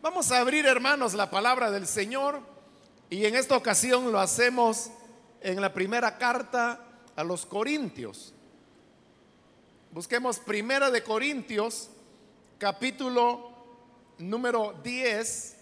Vamos 0.00 0.30
a 0.30 0.38
abrir, 0.38 0.64
hermanos, 0.64 1.14
la 1.14 1.28
palabra 1.28 1.72
del 1.72 1.84
Señor 1.84 2.40
y 3.10 3.26
en 3.26 3.34
esta 3.34 3.56
ocasión 3.56 4.12
lo 4.12 4.20
hacemos 4.20 4.92
en 5.40 5.60
la 5.60 5.74
primera 5.74 6.18
carta 6.18 6.78
a 7.16 7.24
los 7.24 7.44
Corintios. 7.44 8.32
Busquemos 9.90 10.38
Primera 10.38 10.92
de 10.92 11.02
Corintios, 11.02 11.90
capítulo 12.58 13.50
número 14.18 14.72
10. 14.84 15.56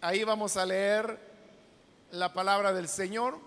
Ahí 0.00 0.24
vamos 0.24 0.56
a 0.56 0.66
leer 0.66 1.16
la 2.10 2.32
palabra 2.32 2.72
del 2.72 2.88
Señor. 2.88 3.38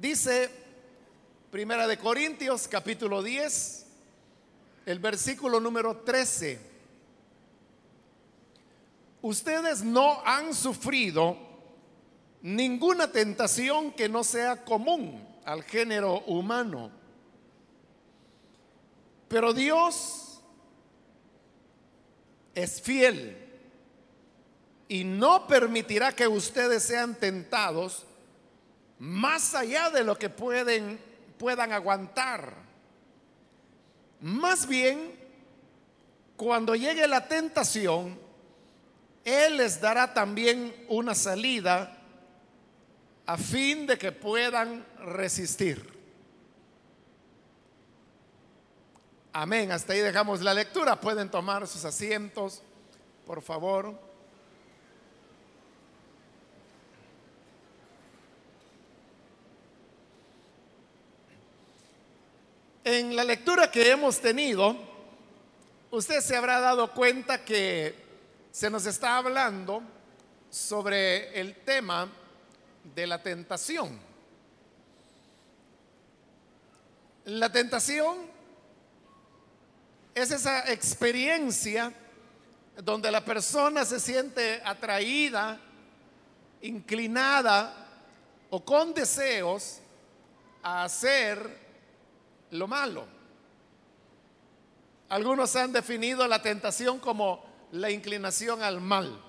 Dice 0.00 0.48
Primera 1.50 1.88
de 1.88 1.98
Corintios 1.98 2.68
capítulo 2.68 3.20
10, 3.20 3.86
el 4.86 5.00
versículo 5.00 5.58
número 5.58 5.96
13. 5.96 6.60
Ustedes 9.22 9.82
no 9.82 10.22
han 10.24 10.54
sufrido 10.54 11.36
ninguna 12.42 13.10
tentación 13.10 13.90
que 13.90 14.08
no 14.08 14.22
sea 14.22 14.64
común 14.64 15.26
al 15.44 15.64
género 15.64 16.20
humano. 16.26 16.92
Pero 19.26 19.52
Dios 19.52 20.40
es 22.54 22.80
fiel 22.80 23.36
y 24.86 25.02
no 25.02 25.48
permitirá 25.48 26.14
que 26.14 26.28
ustedes 26.28 26.84
sean 26.84 27.16
tentados 27.16 28.04
más 28.98 29.54
allá 29.54 29.90
de 29.90 30.04
lo 30.04 30.18
que 30.18 30.30
pueden 30.30 30.98
puedan 31.38 31.72
aguantar. 31.72 32.52
Más 34.20 34.66
bien, 34.66 35.16
cuando 36.36 36.74
llegue 36.74 37.06
la 37.06 37.26
tentación, 37.28 38.18
Él 39.24 39.56
les 39.56 39.80
dará 39.80 40.12
también 40.12 40.74
una 40.88 41.14
salida 41.14 41.96
a 43.24 43.36
fin 43.38 43.86
de 43.86 43.96
que 43.96 44.10
puedan 44.10 44.84
resistir. 44.98 45.96
Amén. 49.32 49.70
Hasta 49.70 49.92
ahí 49.92 50.00
dejamos 50.00 50.40
la 50.40 50.52
lectura. 50.52 51.00
Pueden 51.00 51.30
tomar 51.30 51.66
sus 51.68 51.84
asientos, 51.84 52.62
por 53.24 53.42
favor. 53.42 54.00
En 62.90 63.14
la 63.14 63.22
lectura 63.22 63.70
que 63.70 63.90
hemos 63.90 64.18
tenido, 64.18 64.74
usted 65.90 66.22
se 66.22 66.34
habrá 66.34 66.58
dado 66.58 66.90
cuenta 66.94 67.44
que 67.44 67.94
se 68.50 68.70
nos 68.70 68.86
está 68.86 69.18
hablando 69.18 69.82
sobre 70.48 71.38
el 71.38 71.56
tema 71.56 72.08
de 72.94 73.06
la 73.06 73.22
tentación. 73.22 74.00
La 77.26 77.52
tentación 77.52 78.16
es 80.14 80.30
esa 80.30 80.72
experiencia 80.72 81.92
donde 82.82 83.10
la 83.10 83.22
persona 83.22 83.84
se 83.84 84.00
siente 84.00 84.62
atraída, 84.64 85.60
inclinada 86.62 87.86
o 88.48 88.64
con 88.64 88.94
deseos 88.94 89.80
a 90.62 90.84
hacer 90.84 91.67
lo 92.50 92.66
malo. 92.66 93.06
Algunos 95.08 95.56
han 95.56 95.72
definido 95.72 96.26
la 96.28 96.42
tentación 96.42 96.98
como 96.98 97.44
la 97.72 97.90
inclinación 97.90 98.62
al 98.62 98.80
mal. 98.80 99.20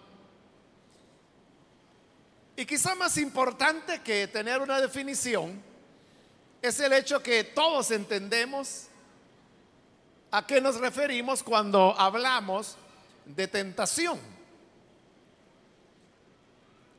Y 2.56 2.66
quizá 2.66 2.96
más 2.96 3.18
importante 3.18 4.02
que 4.02 4.28
tener 4.28 4.60
una 4.60 4.82
definición 4.82 5.62
es 6.62 6.80
el 6.82 6.92
hecho 6.92 7.24
que 7.24 7.46
todos 7.46 7.92
entendemos 7.92 8.88
a 10.32 10.46
qué 10.46 10.60
nos 10.60 10.76
referimos 10.76 11.42
cuando 11.42 11.98
hablamos 11.98 12.76
de 13.26 13.48
tentación. 13.48 14.20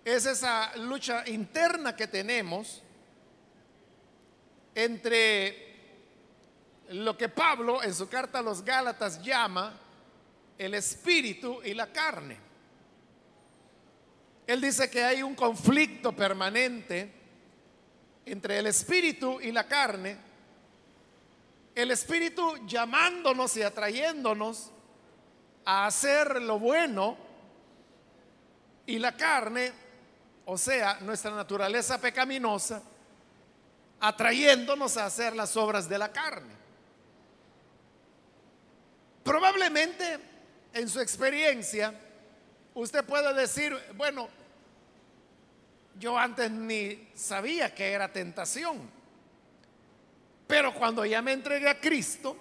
Es 0.02 0.24
esa 0.24 0.74
lucha 0.76 1.28
interna 1.28 1.94
que 1.94 2.06
tenemos 2.06 2.82
entre 4.74 5.69
lo 6.90 7.16
que 7.16 7.28
Pablo 7.28 7.82
en 7.82 7.94
su 7.94 8.08
carta 8.08 8.40
a 8.40 8.42
los 8.42 8.64
Gálatas 8.64 9.22
llama 9.22 9.72
el 10.58 10.74
espíritu 10.74 11.60
y 11.64 11.72
la 11.72 11.92
carne. 11.92 12.36
Él 14.46 14.60
dice 14.60 14.90
que 14.90 15.04
hay 15.04 15.22
un 15.22 15.36
conflicto 15.36 16.12
permanente 16.12 17.12
entre 18.26 18.58
el 18.58 18.66
espíritu 18.66 19.40
y 19.40 19.52
la 19.52 19.68
carne. 19.68 20.16
El 21.74 21.92
espíritu 21.92 22.66
llamándonos 22.66 23.56
y 23.56 23.62
atrayéndonos 23.62 24.72
a 25.64 25.86
hacer 25.86 26.42
lo 26.42 26.58
bueno 26.58 27.16
y 28.86 28.98
la 28.98 29.16
carne, 29.16 29.72
o 30.44 30.58
sea, 30.58 30.98
nuestra 31.02 31.30
naturaleza 31.30 32.00
pecaminosa, 32.00 32.82
atrayéndonos 34.00 34.96
a 34.96 35.06
hacer 35.06 35.36
las 35.36 35.56
obras 35.56 35.88
de 35.88 35.98
la 35.98 36.10
carne. 36.10 36.59
Probablemente 39.22 40.18
en 40.72 40.88
su 40.88 41.00
experiencia 41.00 41.94
usted 42.74 43.04
puede 43.04 43.34
decir, 43.34 43.76
bueno, 43.94 44.28
yo 45.98 46.18
antes 46.18 46.50
ni 46.50 47.08
sabía 47.14 47.74
que 47.74 47.92
era 47.92 48.10
tentación, 48.10 48.90
pero 50.46 50.74
cuando 50.74 51.04
ya 51.04 51.20
me 51.20 51.32
entregué 51.32 51.68
a 51.68 51.78
Cristo, 51.78 52.36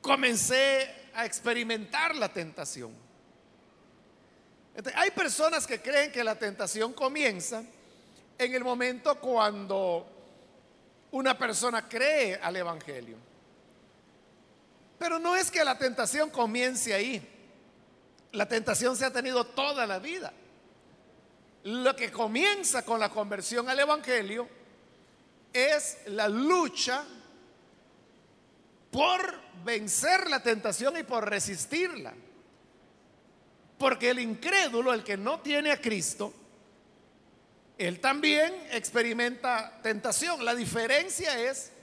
comencé 0.00 1.08
a 1.14 1.24
experimentar 1.24 2.14
la 2.14 2.28
tentación. 2.28 2.92
hay 4.94 5.10
personas 5.12 5.66
que 5.66 5.80
creen 5.80 6.12
que 6.12 6.22
la 6.22 6.34
tentación 6.34 6.92
comienza 6.92 7.62
en 8.36 8.54
el 8.54 8.64
momento 8.64 9.18
cuando 9.20 10.06
una 11.12 11.38
persona 11.38 11.88
cree 11.88 12.34
al 12.34 12.56
Evangelio. 12.56 13.16
Pero 15.04 15.18
no 15.18 15.36
es 15.36 15.50
que 15.50 15.62
la 15.62 15.76
tentación 15.76 16.30
comience 16.30 16.94
ahí. 16.94 17.20
La 18.32 18.48
tentación 18.48 18.96
se 18.96 19.04
ha 19.04 19.12
tenido 19.12 19.44
toda 19.44 19.86
la 19.86 19.98
vida. 19.98 20.32
Lo 21.64 21.94
que 21.94 22.10
comienza 22.10 22.86
con 22.86 22.98
la 22.98 23.10
conversión 23.10 23.68
al 23.68 23.78
Evangelio 23.78 24.48
es 25.52 25.98
la 26.06 26.26
lucha 26.26 27.04
por 28.90 29.40
vencer 29.62 30.30
la 30.30 30.42
tentación 30.42 30.96
y 30.96 31.02
por 31.02 31.28
resistirla. 31.28 32.14
Porque 33.76 34.08
el 34.08 34.20
incrédulo, 34.20 34.94
el 34.94 35.04
que 35.04 35.18
no 35.18 35.40
tiene 35.40 35.70
a 35.70 35.82
Cristo, 35.82 36.32
él 37.76 38.00
también 38.00 38.54
experimenta 38.70 39.82
tentación. 39.82 40.42
La 40.46 40.54
diferencia 40.54 41.38
es 41.38 41.73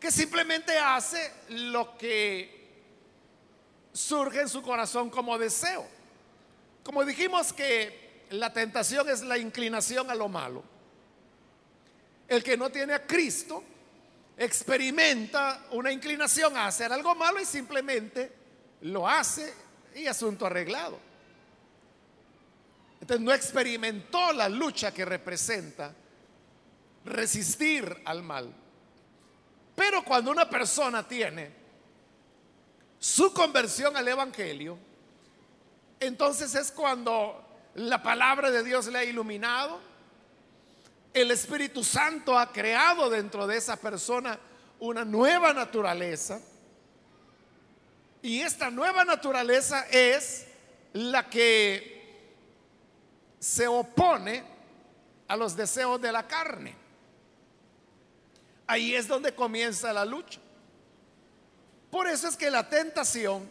que 0.00 0.10
simplemente 0.10 0.76
hace 0.78 1.32
lo 1.50 1.96
que 1.98 2.58
surge 3.92 4.40
en 4.40 4.48
su 4.48 4.62
corazón 4.62 5.10
como 5.10 5.38
deseo. 5.38 5.86
Como 6.82 7.04
dijimos 7.04 7.52
que 7.52 8.26
la 8.30 8.52
tentación 8.52 9.08
es 9.08 9.22
la 9.22 9.38
inclinación 9.38 10.10
a 10.10 10.14
lo 10.14 10.28
malo. 10.28 10.62
El 12.28 12.42
que 12.42 12.56
no 12.56 12.70
tiene 12.70 12.94
a 12.94 13.06
Cristo 13.06 13.64
experimenta 14.36 15.66
una 15.72 15.90
inclinación 15.90 16.56
a 16.56 16.66
hacer 16.66 16.92
algo 16.92 17.14
malo 17.14 17.40
y 17.40 17.44
simplemente 17.44 18.32
lo 18.82 19.08
hace 19.08 19.52
y 19.94 20.06
asunto 20.06 20.46
arreglado. 20.46 20.98
Entonces 23.00 23.24
no 23.24 23.32
experimentó 23.32 24.32
la 24.32 24.48
lucha 24.48 24.92
que 24.92 25.04
representa 25.04 25.92
resistir 27.04 28.02
al 28.04 28.22
mal. 28.22 28.52
Pero 29.78 30.02
cuando 30.02 30.32
una 30.32 30.50
persona 30.50 31.06
tiene 31.06 31.52
su 32.98 33.32
conversión 33.32 33.96
al 33.96 34.08
Evangelio, 34.08 34.76
entonces 36.00 36.52
es 36.56 36.72
cuando 36.72 37.40
la 37.76 38.02
palabra 38.02 38.50
de 38.50 38.64
Dios 38.64 38.88
le 38.88 38.98
ha 38.98 39.04
iluminado, 39.04 39.78
el 41.14 41.30
Espíritu 41.30 41.84
Santo 41.84 42.36
ha 42.36 42.52
creado 42.52 43.08
dentro 43.08 43.46
de 43.46 43.56
esa 43.56 43.76
persona 43.76 44.36
una 44.80 45.04
nueva 45.04 45.52
naturaleza, 45.52 46.40
y 48.20 48.40
esta 48.40 48.72
nueva 48.72 49.04
naturaleza 49.04 49.86
es 49.92 50.48
la 50.92 51.30
que 51.30 52.26
se 53.38 53.68
opone 53.68 54.42
a 55.28 55.36
los 55.36 55.54
deseos 55.54 56.00
de 56.00 56.10
la 56.10 56.26
carne. 56.26 56.77
Ahí 58.68 58.94
es 58.94 59.08
donde 59.08 59.34
comienza 59.34 59.92
la 59.94 60.04
lucha. 60.04 60.38
Por 61.90 62.06
eso 62.06 62.28
es 62.28 62.36
que 62.36 62.50
la 62.50 62.68
tentación 62.68 63.48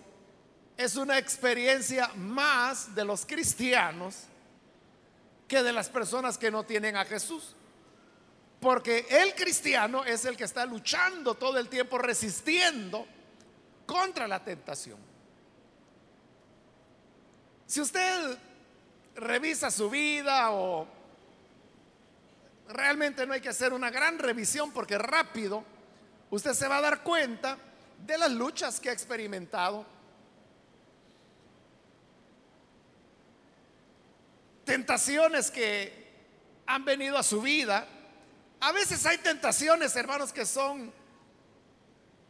es 0.77 0.95
una 0.95 1.17
experiencia 1.17 2.11
más 2.15 2.93
de 2.93 3.03
los 3.03 3.25
cristianos 3.25 4.25
que 5.47 5.63
de 5.63 5.73
las 5.73 5.89
personas 5.89 6.37
que 6.37 6.51
no 6.51 6.63
tienen 6.63 6.95
a 6.95 7.03
Jesús. 7.03 7.55
Porque 8.59 9.07
el 9.09 9.33
cristiano 9.33 10.05
es 10.05 10.23
el 10.25 10.37
que 10.37 10.43
está 10.43 10.67
luchando 10.67 11.33
todo 11.33 11.57
el 11.57 11.67
tiempo, 11.67 11.97
resistiendo 11.97 13.07
contra 13.87 14.27
la 14.27 14.43
tentación. 14.43 14.99
Si 17.65 17.81
usted 17.81 18.37
revisa 19.15 19.71
su 19.71 19.89
vida 19.89 20.51
o 20.51 20.87
realmente 22.69 23.25
no 23.25 23.33
hay 23.33 23.41
que 23.41 23.49
hacer 23.49 23.73
una 23.73 23.89
gran 23.89 24.19
revisión 24.19 24.71
porque 24.71 24.97
rápido 24.97 25.63
usted 26.29 26.53
se 26.53 26.67
va 26.67 26.77
a 26.77 26.81
dar 26.81 27.03
cuenta 27.03 27.57
de 28.05 28.17
las 28.17 28.31
luchas 28.31 28.79
que 28.79 28.89
ha 28.89 28.93
experimentado. 28.93 29.85
Tentaciones 34.65 35.49
que 35.49 36.07
han 36.65 36.83
venido 36.83 37.17
a 37.17 37.23
su 37.23 37.41
vida. 37.41 37.87
A 38.59 38.71
veces 38.71 39.05
hay 39.05 39.17
tentaciones, 39.19 39.95
hermanos, 39.95 40.33
que 40.33 40.45
son 40.45 40.91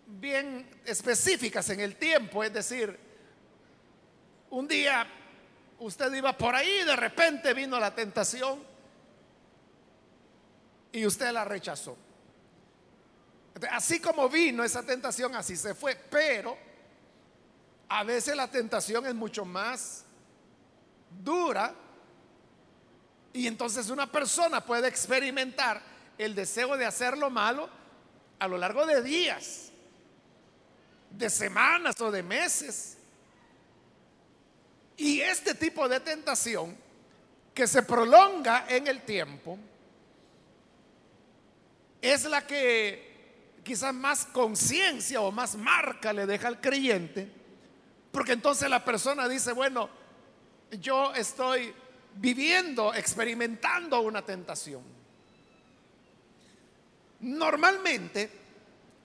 bien 0.06 0.70
específicas 0.86 1.70
en 1.70 1.80
el 1.80 1.96
tiempo. 1.96 2.44
Es 2.44 2.54
decir, 2.54 2.98
un 4.50 4.68
día 4.68 5.08
usted 5.80 6.14
iba 6.14 6.38
por 6.38 6.56
ahí 6.56 6.82
y 6.82 6.86
de 6.86 6.96
repente 6.96 7.54
vino 7.54 7.80
la 7.80 7.94
tentación 7.94 8.77
y 10.92 11.06
usted 11.06 11.32
la 11.32 11.46
rechazó. 11.46 11.98
Así 13.72 14.00
como 14.00 14.30
vino 14.30 14.64
esa 14.64 14.84
tentación, 14.84 15.36
así 15.36 15.56
se 15.56 15.74
fue. 15.74 15.96
Pero 15.96 16.58
a 17.90 18.04
veces 18.04 18.36
la 18.36 18.50
tentación 18.50 19.06
es 19.06 19.16
mucho 19.16 19.46
más 19.46 20.04
dura 21.24 21.74
y 23.34 23.48
entonces 23.48 23.90
una 23.90 24.12
persona 24.12 24.66
puede 24.66 24.88
experimentar 24.88 25.82
el 26.18 26.34
deseo 26.36 26.76
de 26.76 26.86
hacer 26.86 27.18
lo 27.18 27.30
malo 27.30 27.70
a 28.40 28.48
lo 28.48 28.58
largo 28.58 28.86
de 28.86 29.02
días, 29.02 29.72
de 31.12 31.30
semanas 31.30 32.00
o 32.02 32.12
de 32.12 32.24
meses. 32.24 32.98
Y 34.98 35.22
este 35.22 35.54
tipo 35.54 35.88
de 35.88 36.00
tentación 36.00 36.76
que 37.54 37.68
se 37.68 37.84
prolonga 37.84 38.66
en 38.68 38.88
el 38.88 39.02
tiempo 39.02 39.58
es 42.08 42.26
la 42.26 42.46
que 42.46 43.60
quizás 43.64 43.94
más 43.94 44.26
conciencia 44.26 45.22
o 45.22 45.32
más 45.32 45.56
marca 45.56 46.14
le 46.14 46.26
deja 46.26 46.48
al 46.48 46.62
creyente, 46.62 47.30
porque 48.12 48.32
entonces 48.32 48.70
la 48.70 48.84
persona 48.86 49.28
dice, 49.28 49.52
bueno, 49.52 49.90
yo 50.72 51.14
estoy 51.14 51.74
viviendo, 52.16 52.94
experimentando 52.94 54.00
una 54.02 54.24
tentación. 54.24 54.82
Normalmente 57.20 58.32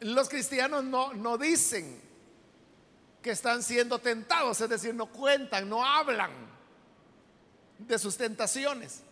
los 0.01 0.29
cristianos 0.29 0.85
no, 0.85 1.13
no 1.15 1.39
dicen 1.39 2.01
que 3.23 3.31
están 3.31 3.63
siendo 3.63 3.99
tentados, 4.01 4.61
es 4.61 4.69
decir, 4.69 4.95
no 4.95 5.07
cuentan, 5.07 5.69
no 5.69 5.85
hablan 5.85 6.31
de 7.79 7.99
sus 7.99 8.17
tentaciones. 8.17 9.03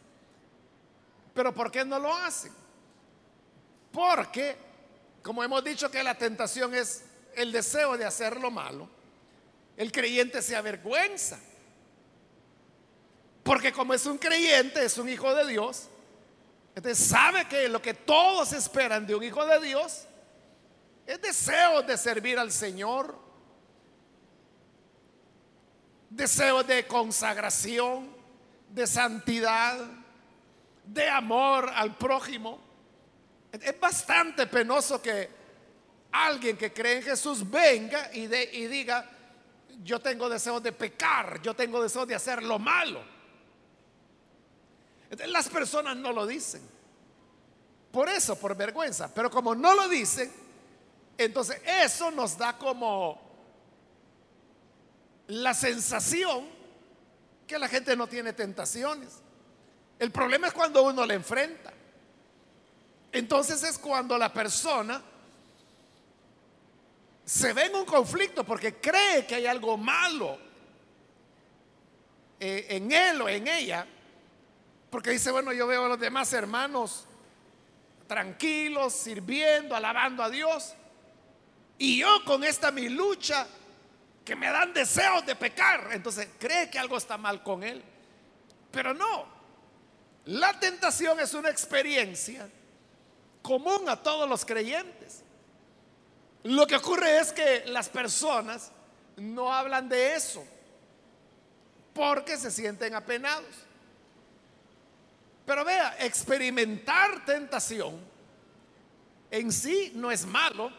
Pero 1.34 1.54
¿por 1.54 1.70
qué 1.70 1.84
no 1.84 1.98
lo 1.98 2.14
hacen? 2.14 2.52
Porque 3.92 4.56
como 5.22 5.44
hemos 5.44 5.62
dicho 5.62 5.90
que 5.90 6.02
la 6.02 6.16
tentación 6.16 6.74
es 6.74 7.04
el 7.34 7.52
deseo 7.52 7.96
de 7.96 8.04
hacer 8.04 8.40
lo 8.40 8.50
malo, 8.50 8.88
el 9.76 9.92
creyente 9.92 10.42
se 10.42 10.56
avergüenza. 10.56 11.38
Porque 13.42 13.72
como 13.72 13.94
es 13.94 14.06
un 14.06 14.18
creyente, 14.18 14.84
es 14.84 14.98
un 14.98 15.08
hijo 15.08 15.34
de 15.34 15.46
Dios, 15.46 15.88
entonces 16.74 17.06
sabe 17.06 17.46
que 17.48 17.68
lo 17.68 17.82
que 17.82 17.94
todos 17.94 18.52
esperan 18.52 19.06
de 19.06 19.14
un 19.14 19.22
hijo 19.22 19.44
de 19.44 19.60
Dios 19.60 20.04
es 21.06 21.20
deseo 21.20 21.82
de 21.82 21.96
servir 21.96 22.38
al 22.38 22.52
Señor, 22.52 23.18
deseo 26.08 26.62
de 26.62 26.86
consagración, 26.86 28.08
de 28.68 28.86
santidad, 28.86 29.78
de 30.84 31.08
amor 31.08 31.70
al 31.74 31.96
prójimo. 31.96 32.69
Es 33.52 33.80
bastante 33.80 34.46
penoso 34.46 35.02
que 35.02 35.28
alguien 36.12 36.56
que 36.56 36.72
cree 36.72 36.98
en 36.98 37.02
Jesús 37.02 37.48
venga 37.48 38.10
y, 38.12 38.26
diga, 38.26 39.08
yo 39.82 40.00
tengo 40.00 40.28
deseo 40.28 40.60
de 40.60 40.72
pecar, 40.72 41.40
yo 41.42 41.54
tengo 41.54 41.82
deseo 41.82 42.06
de 42.06 42.14
hacer 42.14 42.42
lo 42.42 42.58
malo. 42.58 43.02
Las 45.26 45.48
personas 45.48 45.96
no 45.96 46.12
lo 46.12 46.26
dicen. 46.26 46.62
Por 47.90 48.08
eso, 48.08 48.36
por 48.36 48.56
vergüenza. 48.56 49.12
Pero 49.12 49.30
como 49.30 49.54
no 49.54 49.74
lo 49.74 49.88
dicen, 49.88 50.30
entonces 51.18 51.60
eso 51.66 52.10
nos 52.12 52.38
da 52.38 52.56
como 52.56 53.20
la 55.26 55.54
sensación 55.54 56.46
que 57.46 57.58
la 57.58 57.68
gente 57.68 57.96
no 57.96 58.06
tiene 58.06 58.32
tentaciones. 58.32 59.08
El 59.98 60.12
problema 60.12 60.46
es 60.46 60.52
cuando 60.52 60.84
uno 60.84 61.04
le 61.04 61.14
enfrenta. 61.14 61.72
Entonces 63.12 63.62
es 63.62 63.78
cuando 63.78 64.16
la 64.16 64.32
persona 64.32 65.02
se 67.24 67.52
ve 67.52 67.66
en 67.66 67.76
un 67.76 67.84
conflicto 67.84 68.44
porque 68.44 68.76
cree 68.76 69.26
que 69.26 69.36
hay 69.36 69.46
algo 69.46 69.76
malo 69.76 70.38
eh, 72.38 72.66
en 72.70 72.90
él 72.90 73.20
o 73.22 73.28
en 73.28 73.46
ella, 73.46 73.86
porque 74.90 75.10
dice, 75.10 75.30
bueno, 75.30 75.52
yo 75.52 75.66
veo 75.66 75.84
a 75.84 75.88
los 75.88 76.00
demás 76.00 76.32
hermanos 76.32 77.06
tranquilos, 78.06 78.92
sirviendo, 78.92 79.76
alabando 79.76 80.24
a 80.24 80.30
Dios, 80.30 80.74
y 81.78 81.98
yo 81.98 82.24
con 82.24 82.42
esta 82.42 82.72
mi 82.72 82.88
lucha, 82.88 83.46
que 84.24 84.34
me 84.34 84.50
dan 84.50 84.72
deseos 84.72 85.24
de 85.24 85.36
pecar, 85.36 85.90
entonces 85.92 86.28
cree 86.38 86.68
que 86.68 86.78
algo 86.78 86.96
está 86.96 87.16
mal 87.16 87.42
con 87.42 87.62
él, 87.62 87.82
pero 88.72 88.92
no, 88.94 89.26
la 90.24 90.58
tentación 90.58 91.20
es 91.20 91.34
una 91.34 91.50
experiencia 91.50 92.48
común 93.42 93.88
a 93.88 93.96
todos 93.96 94.28
los 94.28 94.44
creyentes. 94.44 95.22
Lo 96.42 96.66
que 96.66 96.76
ocurre 96.76 97.18
es 97.18 97.32
que 97.32 97.64
las 97.66 97.88
personas 97.88 98.70
no 99.16 99.52
hablan 99.52 99.88
de 99.88 100.14
eso 100.14 100.44
porque 101.92 102.36
se 102.36 102.50
sienten 102.50 102.94
apenados. 102.94 103.44
Pero 105.44 105.64
vea, 105.64 105.96
experimentar 105.98 107.24
tentación 107.24 108.00
en 109.30 109.52
sí 109.52 109.92
no 109.94 110.10
es 110.10 110.24
malo. 110.24 110.70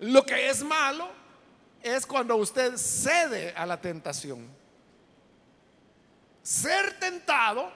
Lo 0.00 0.24
que 0.24 0.48
es 0.48 0.62
malo 0.62 1.08
es 1.82 2.06
cuando 2.06 2.36
usted 2.36 2.76
cede 2.76 3.52
a 3.56 3.66
la 3.66 3.80
tentación. 3.80 4.46
Ser 6.42 6.98
tentado 6.98 7.70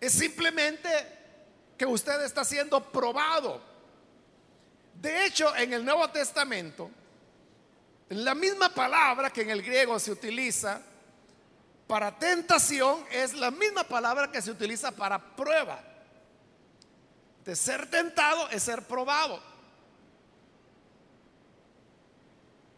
es 0.00 0.12
simplemente 0.12 0.88
que 1.80 1.86
usted 1.86 2.20
está 2.26 2.44
siendo 2.44 2.92
probado. 2.92 3.58
De 4.92 5.24
hecho, 5.24 5.56
en 5.56 5.72
el 5.72 5.82
Nuevo 5.82 6.10
Testamento, 6.10 6.90
la 8.10 8.34
misma 8.34 8.68
palabra 8.68 9.30
que 9.30 9.40
en 9.40 9.48
el 9.48 9.62
griego 9.62 9.98
se 9.98 10.12
utiliza 10.12 10.82
para 11.86 12.18
tentación 12.18 13.02
es 13.10 13.32
la 13.32 13.50
misma 13.50 13.84
palabra 13.84 14.30
que 14.30 14.42
se 14.42 14.50
utiliza 14.50 14.92
para 14.92 15.18
prueba. 15.34 15.82
De 17.46 17.56
ser 17.56 17.88
tentado 17.88 18.50
es 18.50 18.62
ser 18.62 18.86
probado. 18.86 19.42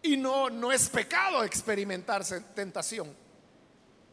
Y 0.00 0.16
no, 0.16 0.49
no 0.49 0.71
es 0.71 0.88
pecado 0.88 1.42
experimentar 1.42 2.25
tentación. 2.54 3.12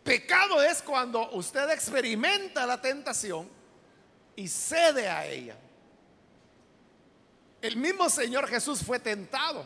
Pecado 0.03 0.63
es 0.63 0.81
cuando 0.81 1.29
usted 1.33 1.69
experimenta 1.69 2.65
la 2.65 2.81
tentación 2.81 3.58
y 4.39 4.47
cede 4.47 5.09
a 5.09 5.27
ella. 5.27 5.57
El 7.61 7.75
mismo 7.75 8.09
Señor 8.09 8.47
Jesús 8.47 8.81
fue 8.81 8.97
tentado. 8.97 9.65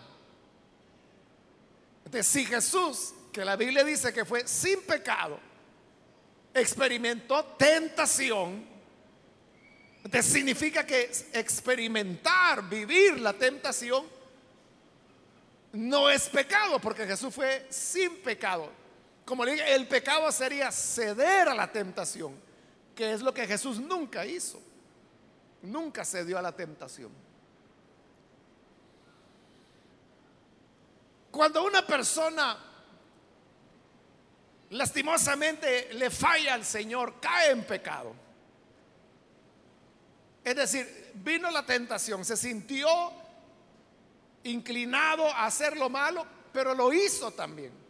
Entonces, 2.04 2.26
si 2.26 2.44
Jesús, 2.44 3.14
que 3.32 3.46
la 3.46 3.56
Biblia 3.56 3.84
dice 3.84 4.12
que 4.12 4.26
fue 4.26 4.48
sin 4.48 4.82
pecado, 4.82 5.40
experimentó 6.56 7.46
tentación, 7.56 8.66
entonces 10.04 10.34
significa 10.34 10.84
que 10.84 11.12
experimentar, 11.34 12.68
vivir 12.68 13.20
la 13.20 13.34
tentación, 13.34 14.08
no 15.74 16.10
es 16.10 16.28
pecado, 16.30 16.80
porque 16.80 17.06
Jesús 17.06 17.32
fue 17.32 17.68
sin 17.70 18.24
pecado. 18.24 18.72
Como 19.24 19.46
le 19.46 19.52
dije, 19.52 19.76
el 19.76 19.88
pecado 19.88 20.32
sería 20.32 20.72
ceder 20.72 21.48
a 21.48 21.54
la 21.54 21.72
tentación, 21.72 22.53
que 22.96 23.14
es 23.14 23.22
lo 23.22 23.34
que 23.34 23.48
Jesús 23.48 23.80
nunca 23.80 24.26
hizo. 24.26 24.62
Nunca 25.64 26.04
cedió 26.04 26.38
a 26.38 26.42
la 26.42 26.52
tentación. 26.52 27.12
Cuando 31.32 31.64
una 31.64 31.86
persona 31.88 32.58
lastimosamente 34.72 35.94
le 35.94 36.10
falla 36.10 36.54
al 36.54 36.66
Señor, 36.66 37.20
cae 37.20 37.52
en 37.52 37.64
pecado. 37.64 38.14
Es 40.44 40.56
decir, 40.56 41.12
vino 41.16 41.50
la 41.50 41.66
tentación, 41.66 42.26
se 42.26 42.36
sintió 42.36 42.88
inclinado 44.44 45.26
a 45.28 45.46
hacer 45.46 45.78
lo 45.78 45.90
malo, 45.90 46.26
pero 46.52 46.76
lo 46.76 46.92
hizo 46.92 47.32
también. 47.32 47.83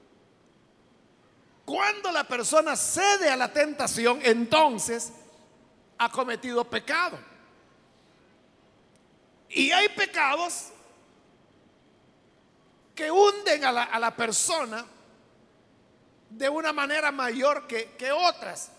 Cuando 1.65 2.11
la 2.11 2.27
persona 2.27 2.75
cede 2.75 3.29
a 3.29 3.37
la 3.37 3.51
tentación, 3.51 4.19
entonces 4.23 5.13
ha 5.97 6.09
cometido 6.09 6.63
pecado. 6.65 7.17
Y 9.49 9.71
hay 9.71 9.87
pecados 9.89 10.69
que 12.95 13.09
hunden 13.09 13.63
a 13.63 13.71
la, 13.71 14.15
persona 14.15 14.85
de 16.29 16.49
una 16.49 16.73
manera 16.73 17.11
mayor 17.11 17.65
que, 17.67 17.91
que 17.97 18.11
otras. 18.11 18.71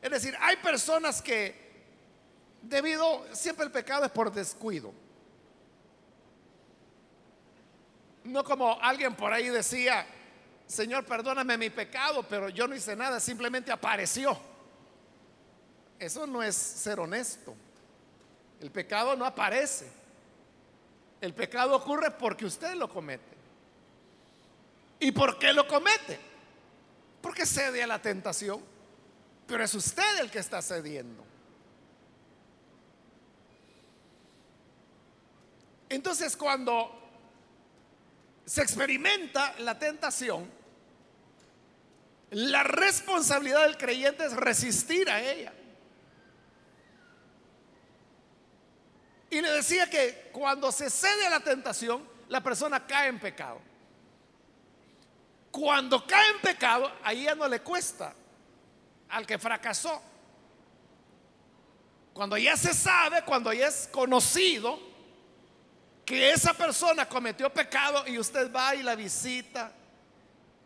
Es 0.00 0.10
decir, 0.10 0.36
hay 0.40 0.56
personas 0.56 1.20
que 1.20 1.70
debido, 2.62 3.26
siempre 3.32 3.64
el 3.64 3.72
pecado 3.72 4.04
es 4.04 4.10
por 4.10 4.32
descuido. 4.32 4.92
No 8.24 8.44
como 8.44 8.78
alguien 8.80 9.14
por 9.14 9.32
ahí 9.32 9.48
decía, 9.48 10.06
Señor, 10.70 11.04
perdóname 11.04 11.58
mi 11.58 11.68
pecado, 11.68 12.22
pero 12.22 12.48
yo 12.48 12.68
no 12.68 12.76
hice 12.76 12.94
nada, 12.94 13.18
simplemente 13.18 13.72
apareció. 13.72 14.38
Eso 15.98 16.28
no 16.28 16.44
es 16.44 16.54
ser 16.54 17.00
honesto. 17.00 17.56
El 18.60 18.70
pecado 18.70 19.16
no 19.16 19.24
aparece. 19.24 19.90
El 21.20 21.34
pecado 21.34 21.74
ocurre 21.74 22.12
porque 22.12 22.44
usted 22.46 22.74
lo 22.74 22.88
comete. 22.88 23.36
¿Y 25.00 25.10
por 25.10 25.40
qué 25.40 25.52
lo 25.52 25.66
comete? 25.66 26.20
Porque 27.20 27.46
cede 27.46 27.82
a 27.82 27.88
la 27.88 28.00
tentación. 28.00 28.62
Pero 29.48 29.64
es 29.64 29.74
usted 29.74 30.20
el 30.20 30.30
que 30.30 30.38
está 30.38 30.62
cediendo. 30.62 31.24
Entonces 35.88 36.36
cuando 36.36 36.96
se 38.46 38.62
experimenta 38.62 39.52
la 39.58 39.76
tentación, 39.76 40.59
la 42.30 42.62
responsabilidad 42.62 43.64
del 43.64 43.76
creyente 43.76 44.24
es 44.24 44.32
resistir 44.32 45.10
a 45.10 45.20
ella. 45.20 45.52
Y 49.30 49.40
le 49.40 49.50
decía 49.52 49.88
que 49.88 50.30
cuando 50.32 50.70
se 50.72 50.90
cede 50.90 51.26
a 51.26 51.30
la 51.30 51.40
tentación, 51.40 52.06
la 52.28 52.40
persona 52.40 52.86
cae 52.86 53.08
en 53.08 53.18
pecado. 53.18 53.60
Cuando 55.50 56.06
cae 56.06 56.30
en 56.30 56.40
pecado, 56.40 56.90
ahí 57.02 57.24
ya 57.24 57.34
no 57.34 57.48
le 57.48 57.60
cuesta 57.60 58.14
al 59.08 59.26
que 59.26 59.38
fracasó. 59.38 60.00
Cuando 62.12 62.36
ya 62.36 62.56
se 62.56 62.74
sabe, 62.74 63.22
cuando 63.22 63.52
ya 63.52 63.68
es 63.68 63.88
conocido, 63.90 64.78
que 66.04 66.32
esa 66.32 66.54
persona 66.54 67.08
cometió 67.08 67.52
pecado 67.52 68.06
y 68.06 68.18
usted 68.18 68.52
va 68.52 68.74
y 68.74 68.82
la 68.82 68.96
visita 68.96 69.72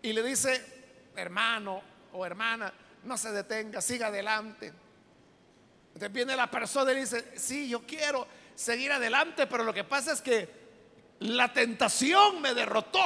y 0.01 0.13
le 0.13 0.23
dice, 0.23 0.74
hermano 1.17 1.83
o 2.13 2.25
hermana, 2.25 2.73
no 3.05 3.17
se 3.17 3.33
detenga, 3.33 3.81
siga 3.81 4.09
adelante. 4.09 4.73
Entonces 5.89 6.13
viene 6.13 6.37
la 6.37 6.51
persona 6.51 6.93
y 6.93 7.01
dice, 7.01 7.33
sí, 7.37 7.69
yo 7.69 7.87
quiero 7.87 8.27
seguir 8.55 8.93
adelante, 8.93 9.47
pero 9.47 9.65
lo 9.65 9.73
que 9.73 9.85
pasa 9.85 10.13
es 10.13 10.21
que 10.21 10.49
la 11.21 11.53
tentación 11.53 12.41
me 12.41 12.55
derrotó. 12.55 13.05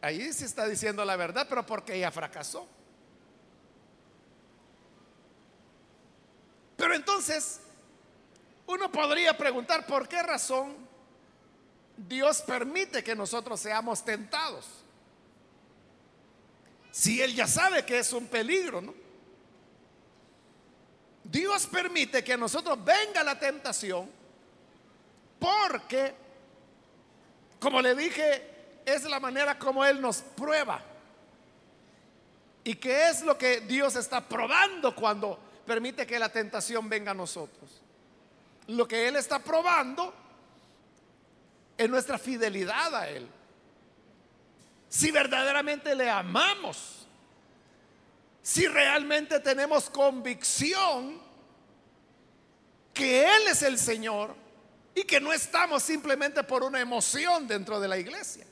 Ahí 0.00 0.32
sí 0.32 0.44
está 0.44 0.66
diciendo 0.66 1.04
la 1.04 1.16
verdad, 1.16 1.46
pero 1.48 1.66
porque 1.66 1.94
ella 1.94 2.10
fracasó. 2.10 2.66
Pero 6.76 6.94
entonces 6.94 7.60
uno 8.66 8.90
podría 8.92 9.36
preguntar 9.36 9.84
por 9.86 10.08
qué 10.08 10.22
razón 10.22 10.76
Dios 11.96 12.42
permite 12.42 13.02
que 13.02 13.16
nosotros 13.16 13.58
seamos 13.58 14.04
tentados. 14.04 14.84
Si 16.90 17.20
Él 17.22 17.34
ya 17.34 17.46
sabe 17.46 17.84
que 17.84 17.98
es 17.98 18.12
un 18.12 18.26
peligro. 18.26 18.94
Dios 21.24 21.66
permite 21.66 22.24
que 22.24 22.32
a 22.32 22.36
nosotros 22.36 22.82
venga 22.82 23.22
la 23.22 23.38
tentación 23.38 24.10
porque, 25.38 26.14
como 27.60 27.82
le 27.82 27.94
dije, 27.94 28.82
es 28.84 29.04
la 29.04 29.20
manera 29.20 29.58
como 29.58 29.84
Él 29.84 30.00
nos 30.00 30.18
prueba. 30.22 30.82
¿Y 32.64 32.74
qué 32.76 33.08
es 33.08 33.22
lo 33.22 33.38
que 33.38 33.60
Dios 33.60 33.96
está 33.96 34.26
probando 34.26 34.94
cuando 34.94 35.38
permite 35.66 36.06
que 36.06 36.18
la 36.18 36.30
tentación 36.30 36.88
venga 36.88 37.12
a 37.12 37.14
nosotros? 37.14 37.82
Lo 38.68 38.86
que 38.88 39.08
Él 39.08 39.16
está 39.16 39.38
probando 39.38 40.12
es 41.76 41.88
nuestra 41.88 42.18
fidelidad 42.18 42.94
a 42.94 43.08
Él. 43.08 43.28
Si 44.88 45.10
verdaderamente 45.10 45.94
le 45.94 46.08
amamos, 46.08 47.06
si 48.42 48.66
realmente 48.66 49.40
tenemos 49.40 49.90
convicción 49.90 51.20
que 52.94 53.24
Él 53.24 53.48
es 53.48 53.62
el 53.62 53.78
Señor 53.78 54.34
y 54.94 55.04
que 55.04 55.20
no 55.20 55.32
estamos 55.32 55.82
simplemente 55.82 56.42
por 56.42 56.62
una 56.62 56.80
emoción 56.80 57.46
dentro 57.46 57.78
de 57.78 57.88
la 57.88 57.98
iglesia. 57.98 58.46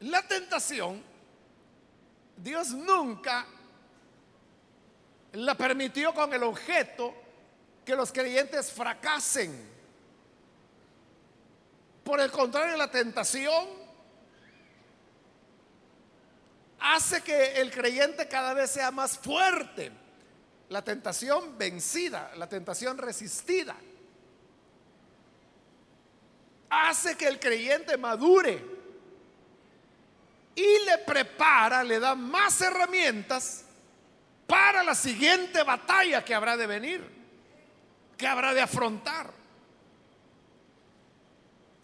La 0.00 0.22
tentación, 0.22 1.02
Dios 2.36 2.70
nunca 2.70 3.46
la 5.32 5.54
permitió 5.56 6.14
con 6.14 6.32
el 6.32 6.42
objeto 6.42 7.14
que 7.84 7.96
los 7.96 8.12
creyentes 8.12 8.70
fracasen. 8.70 9.73
Por 12.04 12.20
el 12.20 12.30
contrario, 12.30 12.76
la 12.76 12.90
tentación 12.90 13.66
hace 16.78 17.22
que 17.22 17.60
el 17.60 17.70
creyente 17.70 18.28
cada 18.28 18.52
vez 18.52 18.70
sea 18.70 18.90
más 18.90 19.18
fuerte. 19.18 19.90
La 20.68 20.82
tentación 20.82 21.56
vencida, 21.56 22.32
la 22.36 22.48
tentación 22.48 22.98
resistida. 22.98 23.74
Hace 26.68 27.16
que 27.16 27.26
el 27.26 27.40
creyente 27.40 27.96
madure 27.96 28.62
y 30.54 30.78
le 30.84 30.98
prepara, 31.06 31.82
le 31.82 31.98
da 31.98 32.14
más 32.14 32.60
herramientas 32.60 33.64
para 34.46 34.82
la 34.82 34.94
siguiente 34.94 35.62
batalla 35.62 36.24
que 36.24 36.34
habrá 36.34 36.56
de 36.56 36.66
venir, 36.66 37.08
que 38.16 38.26
habrá 38.26 38.52
de 38.52 38.60
afrontar. 38.60 39.43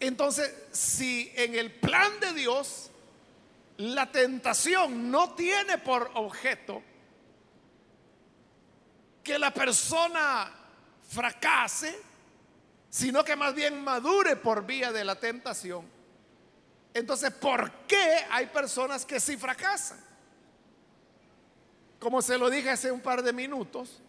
Entonces, 0.01 0.53
si 0.73 1.31
en 1.35 1.55
el 1.55 1.71
plan 1.71 2.19
de 2.19 2.33
Dios 2.33 2.91
la 3.77 4.11
tentación 4.11 5.09
no 5.09 5.33
tiene 5.33 5.77
por 5.77 6.11
objeto 6.15 6.83
que 9.23 9.39
la 9.39 9.53
persona 9.53 10.51
fracase, 11.07 11.97
sino 12.89 13.23
que 13.23 13.37
más 13.37 13.55
bien 13.55 13.81
madure 13.81 14.35
por 14.35 14.65
vía 14.65 14.91
de 14.91 15.05
la 15.05 15.15
tentación, 15.15 15.85
entonces, 16.93 17.31
¿por 17.31 17.71
qué 17.87 18.25
hay 18.29 18.47
personas 18.47 19.05
que 19.05 19.17
sí 19.19 19.37
fracasan? 19.37 20.11
como 22.01 22.23
se 22.23 22.37
lo 22.39 22.49
dije 22.49 22.71
hace 22.71 22.91
un 22.91 22.99
par 22.99 23.21
de 23.21 23.31
minutos, 23.31 24.01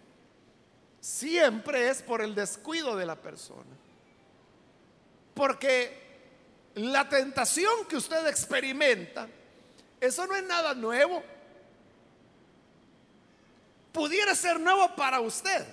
siempre 0.99 1.91
es 1.91 2.01
por 2.01 2.23
el 2.23 2.35
descuido 2.35 2.97
de 2.97 3.05
la 3.05 3.17
persona. 3.17 3.82
Porque 5.35 6.03
la 6.75 7.09
tentación 7.09 7.87
que 7.89 7.97
usted 7.97 8.27
experimenta, 8.27 9.29
eso 10.01 10.27
no 10.27 10.35
es 10.35 10.45
nada 10.45 10.75
nuevo. 10.75 11.23
Pudiera 13.93 14.35
ser 14.35 14.59
nuevo 14.59 14.95
para 14.97 15.21
usted. 15.21 15.67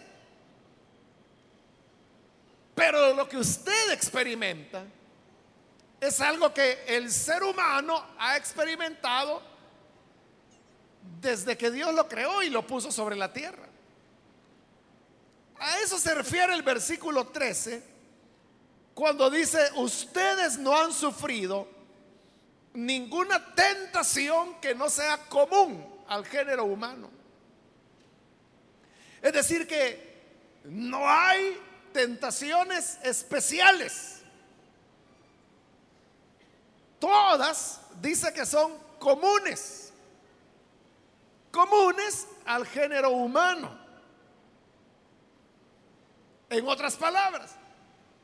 Pero 2.76 3.14
lo 3.14 3.28
que 3.28 3.38
usted 3.38 3.92
experimenta 3.92 4.84
es 6.00 6.22
algo 6.22 6.54
que 6.54 6.84
el 6.88 7.12
ser 7.12 7.44
humano 7.44 8.06
ha 8.18 8.38
experimentado 8.38 9.42
desde 11.22 11.58
que 11.58 11.72
Dios 11.72 11.94
lo 11.94 12.08
creó 12.08 12.42
y 12.42 12.50
lo 12.50 12.66
puso 12.66 12.92
sobre 12.92 13.16
la 13.16 13.34
tierra. 13.34 13.68
A 15.60 15.80
eso 15.80 15.98
se 15.98 16.14
refiere 16.16 16.54
el 16.54 16.64
versículo 16.64 17.28
13, 17.28 17.84
cuando 19.00 19.30
dice, 19.30 19.72
ustedes 19.78 20.58
no 20.58 20.76
han 20.78 20.92
sufrido 20.92 21.66
ninguna 22.74 23.56
tentación 23.56 24.60
que 24.60 24.76
no 24.76 24.90
sea 24.90 25.18
común 25.30 25.86
al 26.10 26.26
género 26.26 26.66
humano. 26.66 27.10
Es 29.22 29.32
decir, 29.32 29.66
que 29.66 30.60
no 30.66 31.10
hay 31.10 31.58
tentaciones 31.94 33.00
especiales. 33.02 34.20
Todas 37.00 37.80
dice 38.02 38.34
que 38.34 38.46
son 38.46 38.78
comunes. 39.00 39.94
Comunes 41.52 42.28
al 42.44 42.68
género 42.68 43.12
humano. 43.12 43.80
En 46.50 46.68
otras 46.68 46.98
palabras, 46.98 47.59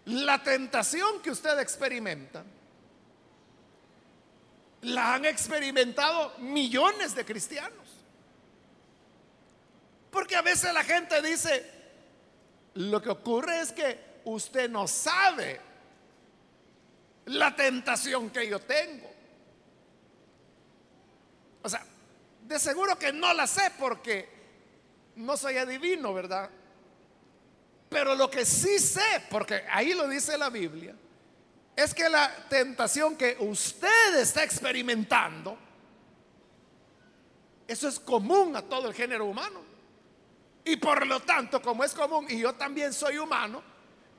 la 0.06 0.42
tentación 0.44 1.22
que 1.22 1.32
usted 1.32 1.60
experimenta 1.60 2.44
la 4.82 5.16
han 5.16 5.26
experimentado 5.26 6.38
millones 6.40 7.16
de 7.16 7.26
cristianos. 7.26 7.74
Porque 10.12 10.36
a 10.36 10.42
veces 10.42 10.74
la 10.74 10.84
gente 10.84 11.22
dice, 11.22 11.72
lo 12.76 13.02
que 13.02 13.10
ocurre 13.10 13.62
es 13.62 13.72
que 13.72 14.22
usted 14.26 14.70
no 14.70 14.88
sabe 14.88 15.60
la 17.26 17.56
tentación 17.56 18.30
que 18.30 18.48
yo 18.48 18.60
tengo. 18.60 19.12
O 21.64 21.70
sea, 21.70 21.84
de 22.44 22.60
seguro 22.60 22.98
que 23.00 23.12
no 23.12 23.34
la 23.34 23.48
sé 23.48 23.72
porque 23.80 24.30
no 25.16 25.36
soy 25.36 25.58
adivino, 25.58 26.14
¿verdad? 26.14 26.50
Pero 27.96 28.14
lo 28.14 28.30
que 28.30 28.44
sí 28.44 28.78
sé, 28.78 29.24
porque 29.30 29.64
ahí 29.72 29.94
lo 29.94 30.06
dice 30.06 30.38
la 30.38 30.50
Biblia, 30.50 30.94
es 31.78 31.94
que 31.94 32.10
la 32.10 32.30
tentación 32.50 33.16
que 33.16 33.38
usted 33.40 34.20
está 34.20 34.44
experimentando, 34.44 35.58
eso 37.66 37.88
es 37.88 37.98
común 37.98 38.54
a 38.58 38.62
todo 38.64 38.90
el 38.90 38.94
género 38.94 39.24
humano. 39.24 39.62
Y 40.66 40.76
por 40.76 41.08
lo 41.08 41.22
tanto, 41.22 41.62
como 41.62 41.86
es 41.86 41.94
común 41.94 42.28
y 42.30 42.38
yo 42.38 42.54
también 42.56 42.92
soy 42.92 43.18
humano, 43.18 43.64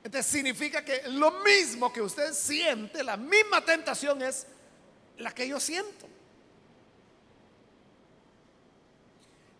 entonces 0.03 0.25
significa 0.25 0.83
que 0.83 1.03
lo 1.09 1.29
mismo 1.43 1.93
que 1.93 2.01
usted 2.01 2.33
siente, 2.33 3.03
la 3.03 3.15
misma 3.15 3.63
tentación 3.63 4.23
es 4.23 4.47
la 5.19 5.35
que 5.35 5.47
yo 5.47 5.59
siento. 5.59 6.09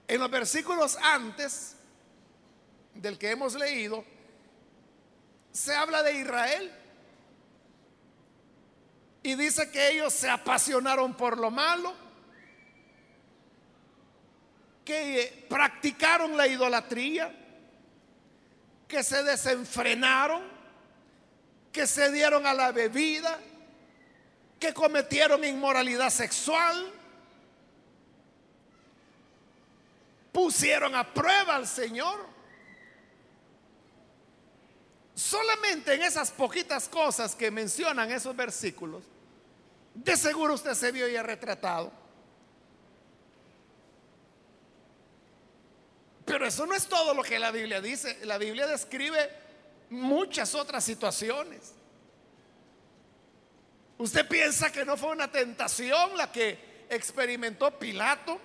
En 0.07 0.19
los 0.19 0.31
versículos 0.31 0.97
antes 1.03 1.76
del 3.01 3.17
que 3.17 3.31
hemos 3.31 3.55
leído, 3.55 4.03
se 5.51 5.73
habla 5.73 6.03
de 6.03 6.19
Israel. 6.19 6.71
Y 9.23 9.35
dice 9.35 9.69
que 9.71 9.91
ellos 9.91 10.13
se 10.13 10.29
apasionaron 10.29 11.15
por 11.15 11.37
lo 11.37 11.51
malo, 11.51 11.93
que 14.85 15.45
practicaron 15.49 16.37
la 16.37 16.47
idolatría, 16.47 17.35
que 18.87 19.03
se 19.03 19.23
desenfrenaron, 19.23 20.41
que 21.73 21.87
se 21.87 22.11
dieron 22.11 22.45
a 22.47 22.53
la 22.53 22.71
bebida, 22.71 23.39
que 24.59 24.73
cometieron 24.73 25.43
inmoralidad 25.43 26.09
sexual, 26.09 26.93
pusieron 30.31 30.95
a 30.95 31.13
prueba 31.13 31.55
al 31.55 31.67
Señor 31.67 32.36
Solamente 35.17 35.95
en 35.95 36.03
esas 36.03 36.29
poquitas 36.29 36.87
cosas 36.87 37.33
que 37.33 37.49
mencionan 37.49 38.11
esos 38.11 38.35
versículos, 38.35 39.01
de 39.95 40.15
seguro 40.15 40.53
usted 40.53 40.75
se 40.75 40.91
vio 40.91 41.07
ya 41.07 41.23
retratado. 41.23 41.91
Pero 46.23 46.45
eso 46.45 46.67
no 46.67 46.75
es 46.75 46.85
todo 46.85 47.15
lo 47.15 47.23
que 47.23 47.39
la 47.39 47.49
Biblia 47.49 47.81
dice. 47.81 48.23
La 48.27 48.37
Biblia 48.37 48.67
describe 48.67 49.27
muchas 49.89 50.53
otras 50.53 50.83
situaciones. 50.83 51.73
¿Usted 53.97 54.27
piensa 54.27 54.71
que 54.71 54.85
no 54.85 54.97
fue 54.97 55.09
una 55.09 55.31
tentación 55.31 56.15
la 56.15 56.31
que 56.31 56.85
experimentó 56.91 57.71
Pilato 57.79 58.39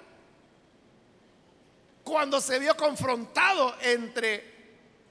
cuando 2.03 2.41
se 2.41 2.59
vio 2.59 2.75
confrontado 2.79 3.77
entre 3.83 4.52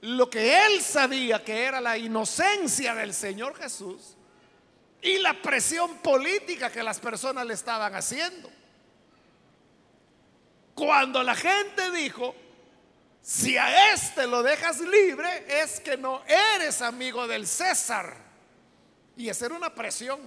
lo 0.02 0.28
que 0.28 0.66
él 0.66 0.82
sabía 0.82 1.44
que 1.44 1.62
era 1.62 1.80
la 1.80 1.96
inocencia 1.96 2.94
del 2.94 3.14
Señor 3.14 3.54
Jesús 3.54 4.16
y 5.00 5.18
la 5.18 5.40
presión 5.40 5.98
política 5.98 6.70
que 6.70 6.82
las 6.82 6.98
personas 6.98 7.46
le 7.46 7.54
estaban 7.54 7.94
haciendo. 7.94 8.50
Cuando 10.74 11.22
la 11.22 11.36
gente 11.36 11.92
dijo, 11.92 12.34
si 13.20 13.56
a 13.56 13.92
este 13.92 14.26
lo 14.26 14.42
dejas 14.42 14.80
libre, 14.80 15.62
es 15.62 15.78
que 15.78 15.96
no 15.96 16.22
eres 16.56 16.82
amigo 16.82 17.28
del 17.28 17.46
César. 17.46 18.16
Y 19.16 19.28
esa 19.28 19.46
era 19.46 19.54
una 19.54 19.72
presión. 19.72 20.18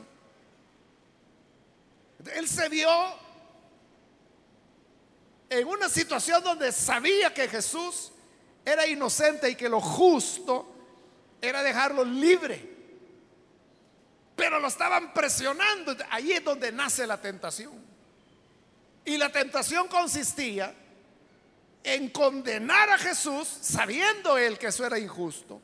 Él 2.34 2.48
se 2.48 2.70
vio 2.70 2.90
en 5.50 5.68
una 5.68 5.90
situación 5.90 6.42
donde 6.44 6.72
sabía 6.72 7.34
que 7.34 7.50
Jesús 7.50 8.14
era 8.66 8.88
inocente 8.88 9.50
y 9.50 9.56
que 9.56 9.70
lo 9.70 9.80
justo 9.80 10.68
era 11.40 11.62
dejarlo 11.62 12.04
libre. 12.04 12.74
Pero 14.36 14.60
lo 14.60 14.68
estaban 14.68 15.14
presionando. 15.14 15.96
Ahí 16.10 16.32
es 16.32 16.44
donde 16.44 16.72
nace 16.72 17.06
la 17.06 17.22
tentación. 17.22 17.74
Y 19.06 19.18
la 19.18 19.32
tentación 19.32 19.88
consistía 19.88 20.74
en 21.84 22.10
condenar 22.10 22.90
a 22.90 22.98
Jesús, 22.98 23.48
sabiendo 23.48 24.38
él 24.40 24.58
que 24.58 24.68
eso 24.68 24.84
era 24.84 24.98
injusto, 24.98 25.62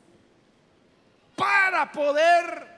para 1.34 1.90
poder 1.90 2.68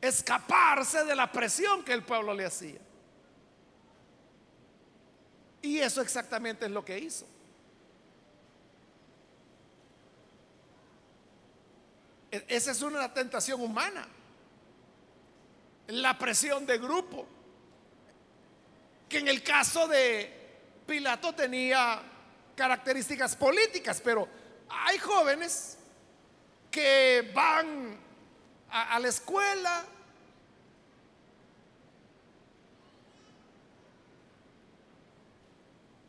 escaparse 0.00 1.04
de 1.04 1.14
la 1.14 1.30
presión 1.30 1.84
que 1.84 1.92
el 1.92 2.02
pueblo 2.02 2.34
le 2.34 2.44
hacía. 2.44 2.80
Y 5.62 5.78
eso 5.78 6.02
exactamente 6.02 6.66
es 6.66 6.72
lo 6.72 6.84
que 6.84 6.98
hizo. 6.98 7.24
Esa 12.48 12.70
es 12.70 12.82
una 12.82 13.12
tentación 13.12 13.60
humana. 13.60 14.06
La 15.88 16.18
presión 16.18 16.64
de 16.66 16.78
grupo. 16.78 17.26
Que 19.08 19.18
en 19.18 19.28
el 19.28 19.42
caso 19.42 19.86
de 19.86 20.32
Pilato 20.86 21.34
tenía 21.34 22.02
características 22.56 23.36
políticas, 23.36 24.00
pero 24.02 24.28
hay 24.68 24.98
jóvenes 24.98 25.76
que 26.70 27.30
van 27.34 27.98
a, 28.70 28.94
a 28.94 28.98
la 28.98 29.08
escuela, 29.08 29.84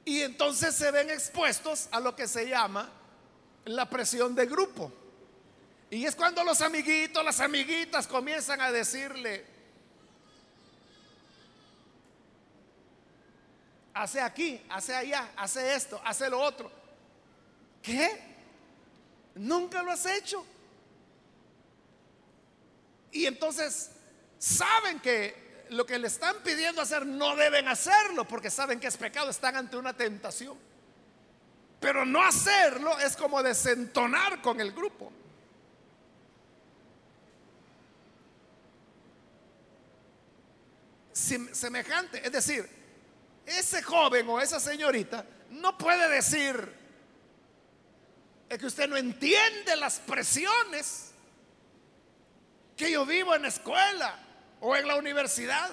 Y 0.05 0.21
entonces 0.21 0.75
se 0.75 0.91
ven 0.91 1.09
expuestos 1.09 1.89
a 1.91 1.99
lo 1.99 2.15
que 2.15 2.27
se 2.27 2.47
llama 2.47 2.87
la 3.65 3.89
presión 3.89 4.35
de 4.35 4.45
grupo. 4.45 4.91
Y 5.89 6.05
es 6.05 6.15
cuando 6.15 6.43
los 6.43 6.61
amiguitos, 6.61 7.23
las 7.23 7.39
amiguitas 7.39 8.07
comienzan 8.07 8.59
a 8.61 8.71
decirle, 8.71 9.45
hace 13.93 14.19
aquí, 14.19 14.61
hace 14.69 14.95
allá, 14.95 15.31
hace 15.37 15.75
esto, 15.75 16.01
hace 16.03 16.29
lo 16.29 16.39
otro. 16.39 16.71
¿Qué? 17.81 18.19
Nunca 19.35 19.83
lo 19.83 19.91
has 19.91 20.05
hecho. 20.05 20.45
Y 23.11 23.25
entonces 23.25 23.91
saben 24.39 24.99
que 24.99 25.65
lo 25.69 25.85
que 25.85 25.97
le 25.97 26.07
están 26.07 26.35
pidiendo 26.43 26.81
hacer 26.81 27.05
no 27.05 27.35
deben 27.35 27.67
hacerlo 27.67 28.27
porque 28.27 28.49
saben 28.49 28.79
que 28.79 28.87
es 28.87 28.97
pecado, 28.97 29.29
están 29.29 29.55
ante 29.55 29.77
una 29.77 29.93
tentación. 29.93 30.57
Pero 31.79 32.05
no 32.05 32.23
hacerlo 32.23 32.97
es 32.99 33.15
como 33.15 33.41
desentonar 33.43 34.41
con 34.41 34.59
el 34.59 34.71
grupo. 34.71 35.11
Semejante. 41.53 42.25
Es 42.25 42.31
decir, 42.31 42.69
ese 43.45 43.81
joven 43.83 44.27
o 44.29 44.39
esa 44.39 44.59
señorita 44.59 45.25
no 45.51 45.77
puede 45.77 46.09
decir 46.09 46.73
que 48.49 48.65
usted 48.65 48.87
no 48.87 48.95
entiende 48.95 49.75
las 49.75 49.99
presiones 49.99 51.11
que 52.77 52.91
yo 52.91 53.05
vivo 53.05 53.35
en 53.35 53.43
la 53.43 53.47
escuela 53.49 54.19
o 54.61 54.75
en 54.75 54.87
la 54.87 54.95
universidad. 54.95 55.69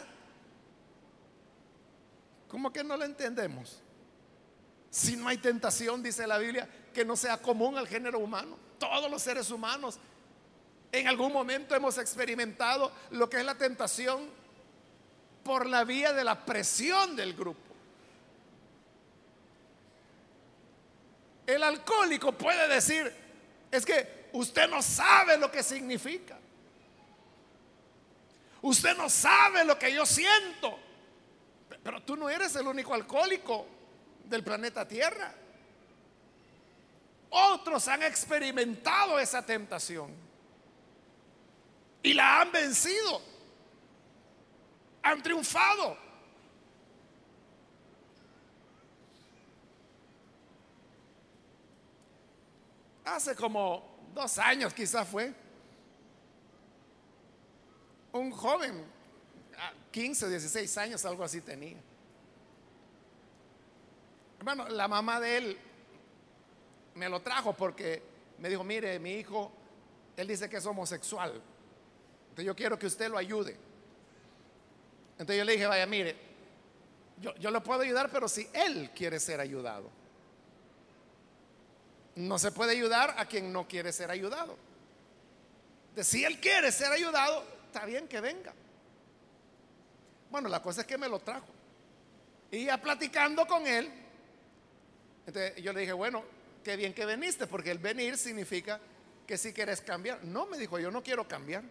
¿Cómo 2.49 2.73
que 2.73 2.83
no 2.85 2.97
lo 2.97 3.05
entendemos? 3.05 3.81
Si 4.91 5.17
no 5.17 5.29
hay 5.29 5.39
tentación, 5.39 6.03
dice 6.03 6.27
la 6.27 6.39
Biblia, 6.39 6.69
que 6.93 7.05
no 7.05 7.17
sea 7.17 7.39
común 7.39 7.79
al 7.79 7.89
género 7.89 8.19
humano. 8.19 8.59
Todos 8.79 9.11
los 9.11 9.23
seres 9.23 9.51
humanos 9.51 9.99
En 10.95 11.09
algún 11.09 11.33
momento 11.33 11.75
hemos 11.75 11.97
experimentado 11.97 12.93
lo 13.11 13.29
que 13.31 13.39
es 13.39 13.45
la 13.47 13.55
tentación 13.55 14.29
por 15.45 15.67
la 15.67 15.85
vía 15.85 16.13
de 16.13 16.25
la 16.25 16.45
presión 16.45 17.17
del 17.17 17.35
grupo. 17.35 17.61
El 21.47 21.63
alcohólico 21.63 22.33
puede 22.33 22.69
decir, 22.69 23.13
es 23.71 23.85
que 23.85 24.29
usted 24.33 24.69
no 24.69 24.81
sabe 24.81 25.37
lo 25.39 25.51
que 25.51 25.63
significa. 25.63 26.39
Usted 28.63 28.97
no 28.97 29.09
sabe 29.09 29.65
lo 29.65 29.79
que 29.79 29.93
yo 29.93 30.07
siento. 30.07 30.79
Pero 31.83 32.01
tú 32.03 32.17
no 32.17 32.31
eres 32.31 32.55
el 32.55 32.67
único 32.67 32.95
alcohólico 32.95 33.67
del 34.25 34.45
planeta 34.45 34.87
Tierra. 34.87 35.35
Otros 37.31 37.89
han 37.89 38.03
experimentado 38.03 39.19
esa 39.19 39.45
tentación 39.45 40.11
y 42.03 42.13
la 42.13 42.41
han 42.41 42.53
vencido. 42.53 43.32
Han 45.03 45.23
triunfado. 45.23 45.97
Hace 53.05 53.35
como 53.35 53.93
dos 54.15 54.39
años 54.39 54.73
quizás 54.73 55.09
fue, 55.09 55.35
un 58.13 58.31
joven, 58.31 58.85
15, 59.91 60.29
16 60.29 60.79
años, 60.79 61.05
algo 61.05 61.25
así 61.25 61.41
tenía. 61.41 61.79
Bueno, 64.43 64.69
la 64.69 64.89
mamá 64.89 65.21
de 65.21 65.37
él 65.37 65.59
me 66.95 67.09
lo 67.09 67.21
trajo 67.21 67.55
porque 67.55 68.03
me 68.39 68.49
dijo, 68.49 68.65
mire, 68.65 68.99
mi 68.99 69.13
hijo, 69.15 69.53
él 70.17 70.27
dice 70.27 70.49
que 70.49 70.57
es 70.57 70.67
homosexual. 70.67 71.41
Entonces 72.23 72.45
yo 72.45 72.57
quiero 72.57 72.79
que 72.79 72.87
usted 72.87 73.09
lo 73.09 73.19
ayude. 73.19 73.57
Entonces 75.23 75.39
yo 75.39 75.45
le 75.45 75.53
dije, 75.53 75.67
vaya, 75.69 75.87
mire, 75.87 76.17
yo, 77.21 77.33
yo 77.37 77.53
lo 77.53 77.63
puedo 77.63 77.83
ayudar, 77.83 78.11
pero 78.11 78.29
si 78.29 78.49
él 78.53 78.91
quiere 78.93 79.21
ser 79.21 79.39
ayudado. 79.39 79.89
No 82.17 82.41
se 82.41 82.51
puede 82.51 82.73
ayudar 82.73 83.15
a 83.17 83.27
quien 83.27 83.53
no 83.53 83.69
quiere 83.69 83.93
ser 83.93 84.11
ayudado. 84.11 84.59
De 85.95 86.03
si 86.03 86.25
él 86.25 86.41
quiere 86.41 86.73
ser 86.73 86.91
ayudado, 86.91 87.45
está 87.67 87.85
bien 87.85 88.09
que 88.09 88.21
venga. 88.21 88.53
Bueno, 90.29 90.49
la 90.49 90.61
cosa 90.61 90.81
es 90.81 90.89
que 90.89 90.99
me 90.99 91.09
lo 91.09 91.21
trajo. 91.21 91.47
Y 92.51 92.65
ya 92.65 92.83
platicando 92.83 93.47
con 93.47 93.65
él, 93.65 93.93
entonces 95.25 95.63
yo 95.63 95.73
le 95.73 95.83
dije, 95.83 95.93
bueno, 95.93 96.25
qué 96.65 96.75
bien 96.75 96.93
que 96.93 97.07
viniste, 97.07 97.47
porque 97.47 97.71
el 97.71 97.79
venir 97.79 98.19
significa 98.19 98.81
que 99.25 99.39
si 99.39 99.53
quieres 99.53 99.83
cambiar. 99.83 100.25
No, 100.25 100.47
me 100.47 100.59
dijo, 100.59 100.81
yo 100.81 100.91
no 100.91 101.01
quiero 101.01 101.29
cambiar. 101.29 101.63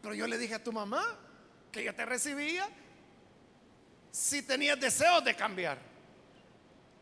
Pero 0.00 0.14
yo 0.14 0.28
le 0.28 0.38
dije 0.38 0.54
a 0.54 0.62
tu 0.62 0.72
mamá 0.72 1.24
que 1.70 1.84
yo 1.84 1.94
te 1.94 2.04
recibía 2.04 2.68
si 4.10 4.42
tenías 4.42 4.78
deseos 4.80 5.24
de 5.24 5.34
cambiar. 5.34 5.78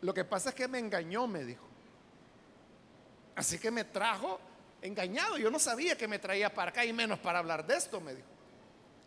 Lo 0.02 0.12
que 0.12 0.24
pasa 0.24 0.50
es 0.50 0.54
que 0.54 0.68
me 0.68 0.78
engañó, 0.78 1.26
me 1.26 1.44
dijo. 1.44 1.66
Así 3.34 3.58
que 3.58 3.70
me 3.70 3.84
trajo 3.84 4.40
engañado. 4.82 5.36
Yo 5.38 5.50
no 5.50 5.58
sabía 5.58 5.96
que 5.96 6.08
me 6.08 6.18
traía 6.18 6.52
para 6.52 6.70
acá 6.70 6.84
y 6.84 6.92
menos 6.92 7.18
para 7.18 7.38
hablar 7.38 7.66
de 7.66 7.76
esto, 7.76 8.00
me 8.00 8.14
dijo. 8.14 8.28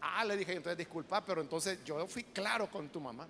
Ah, 0.01 0.23
le 0.23 0.37
dije, 0.37 0.53
entonces 0.53 0.77
disculpa, 0.77 1.23
pero 1.25 1.41
entonces 1.41 1.83
yo 1.83 2.07
fui 2.07 2.23
claro 2.23 2.69
con 2.69 2.89
tu 2.89 3.01
mamá. 3.01 3.27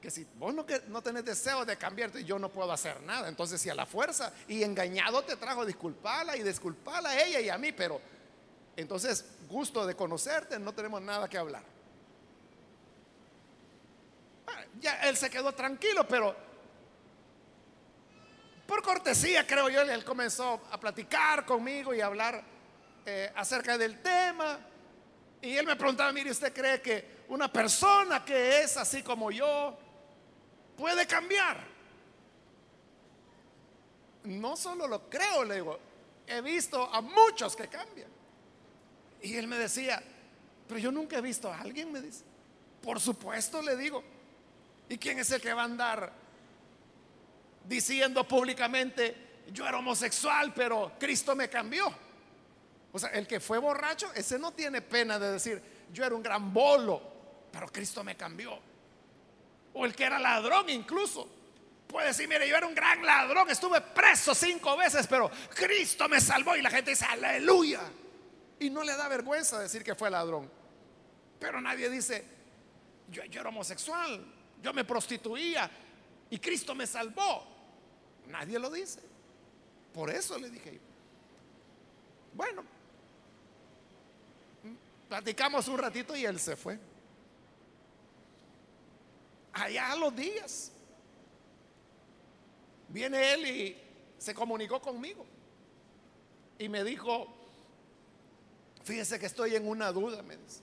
Que 0.00 0.10
si 0.10 0.26
vos 0.38 0.54
no, 0.54 0.66
que, 0.66 0.82
no 0.88 1.02
tenés 1.02 1.24
deseo 1.24 1.64
de 1.64 1.76
cambiarte, 1.76 2.24
yo 2.24 2.38
no 2.38 2.48
puedo 2.50 2.70
hacer 2.72 3.00
nada. 3.02 3.28
Entonces, 3.28 3.60
si 3.60 3.70
a 3.70 3.74
la 3.74 3.86
fuerza 3.86 4.32
y 4.48 4.62
engañado 4.62 5.22
te 5.24 5.36
trajo, 5.36 5.64
disculpala 5.64 6.36
y 6.36 6.42
disculpala 6.42 7.10
a 7.10 7.22
ella 7.22 7.40
y 7.40 7.48
a 7.48 7.58
mí, 7.58 7.72
pero 7.72 8.00
entonces, 8.76 9.24
gusto 9.48 9.86
de 9.86 9.94
conocerte, 9.94 10.58
no 10.58 10.72
tenemos 10.72 11.00
nada 11.02 11.28
que 11.28 11.38
hablar. 11.38 11.62
Ya 14.80 15.02
él 15.02 15.16
se 15.16 15.30
quedó 15.30 15.52
tranquilo, 15.52 16.06
pero 16.06 16.34
por 18.66 18.82
cortesía, 18.82 19.46
creo 19.46 19.68
yo, 19.68 19.82
él 19.82 20.04
comenzó 20.04 20.62
a 20.70 20.80
platicar 20.80 21.44
conmigo 21.44 21.94
y 21.94 22.00
a 22.00 22.06
hablar 22.06 22.42
eh, 23.04 23.30
acerca 23.36 23.76
del 23.76 24.00
tema. 24.00 24.58
Y 25.42 25.56
él 25.56 25.66
me 25.66 25.76
preguntaba, 25.76 26.10
mire, 26.12 26.30
¿usted 26.30 26.52
cree 26.52 26.80
que 26.80 27.24
una 27.28 27.52
persona 27.52 28.24
que 28.24 28.62
es 28.62 28.76
así 28.78 29.02
como 29.02 29.30
yo 29.30 29.76
puede 30.76 31.06
cambiar? 31.06 31.58
No 34.24 34.56
solo 34.56 34.88
lo 34.88 35.10
creo, 35.10 35.44
le 35.44 35.56
digo, 35.56 35.78
he 36.26 36.40
visto 36.40 36.82
a 36.82 37.02
muchos 37.02 37.54
que 37.54 37.68
cambian. 37.68 38.13
Y 39.24 39.36
él 39.36 39.48
me 39.48 39.56
decía, 39.56 40.02
pero 40.68 40.78
yo 40.78 40.92
nunca 40.92 41.16
he 41.16 41.22
visto 41.22 41.50
a 41.50 41.58
alguien, 41.58 41.90
me 41.90 42.02
dice. 42.02 42.22
Por 42.82 43.00
supuesto, 43.00 43.62
le 43.62 43.74
digo. 43.74 44.04
¿Y 44.86 44.98
quién 44.98 45.18
es 45.18 45.30
el 45.30 45.40
que 45.40 45.54
va 45.54 45.62
a 45.62 45.64
andar 45.64 46.12
diciendo 47.66 48.28
públicamente, 48.28 49.42
yo 49.50 49.66
era 49.66 49.78
homosexual, 49.78 50.52
pero 50.52 50.92
Cristo 50.98 51.34
me 51.34 51.48
cambió. 51.48 51.90
O 52.92 52.98
sea, 52.98 53.08
el 53.10 53.26
que 53.26 53.40
fue 53.40 53.56
borracho, 53.56 54.12
ese 54.12 54.38
no 54.38 54.52
tiene 54.52 54.82
pena 54.82 55.18
de 55.18 55.32
decir, 55.32 55.62
yo 55.90 56.04
era 56.04 56.14
un 56.14 56.22
gran 56.22 56.52
bolo, 56.52 57.02
pero 57.50 57.66
Cristo 57.68 58.04
me 58.04 58.18
cambió. 58.18 58.58
O 59.72 59.86
el 59.86 59.94
que 59.94 60.04
era 60.04 60.18
ladrón 60.18 60.68
incluso. 60.68 61.26
Puede 61.86 62.08
decir, 62.08 62.28
mire, 62.28 62.46
yo 62.46 62.56
era 62.56 62.66
un 62.66 62.74
gran 62.74 63.04
ladrón, 63.06 63.48
estuve 63.48 63.80
preso 63.80 64.34
cinco 64.34 64.76
veces, 64.76 65.06
pero 65.06 65.30
Cristo 65.54 66.10
me 66.10 66.20
salvó 66.20 66.54
y 66.56 66.60
la 66.60 66.68
gente 66.68 66.90
dice, 66.90 67.06
aleluya. 67.06 67.80
Y 68.64 68.70
no 68.70 68.82
le 68.82 68.96
da 68.96 69.08
vergüenza 69.08 69.58
decir 69.58 69.84
que 69.84 69.94
fue 69.94 70.10
ladrón. 70.10 70.50
Pero 71.38 71.60
nadie 71.60 71.90
dice, 71.90 72.24
yo, 73.10 73.22
yo 73.26 73.40
era 73.40 73.50
homosexual, 73.50 74.24
yo 74.62 74.72
me 74.72 74.86
prostituía 74.86 75.70
y 76.30 76.38
Cristo 76.38 76.74
me 76.74 76.86
salvó. 76.86 77.46
Nadie 78.26 78.58
lo 78.58 78.70
dice. 78.70 79.00
Por 79.92 80.08
eso 80.08 80.38
le 80.38 80.48
dije 80.48 80.80
Bueno, 82.32 82.64
platicamos 85.10 85.68
un 85.68 85.76
ratito 85.76 86.16
y 86.16 86.24
él 86.24 86.40
se 86.40 86.56
fue. 86.56 86.78
Allá 89.52 89.92
a 89.92 89.96
los 89.96 90.16
días, 90.16 90.72
viene 92.88 93.34
él 93.34 93.46
y 93.46 93.76
se 94.16 94.32
comunicó 94.32 94.80
conmigo. 94.80 95.26
Y 96.58 96.70
me 96.70 96.82
dijo, 96.82 97.33
fíjese 98.84 99.18
que 99.18 99.26
estoy 99.26 99.56
en 99.56 99.66
una 99.66 99.90
duda, 99.92 100.22
me 100.22 100.36
dice. 100.36 100.60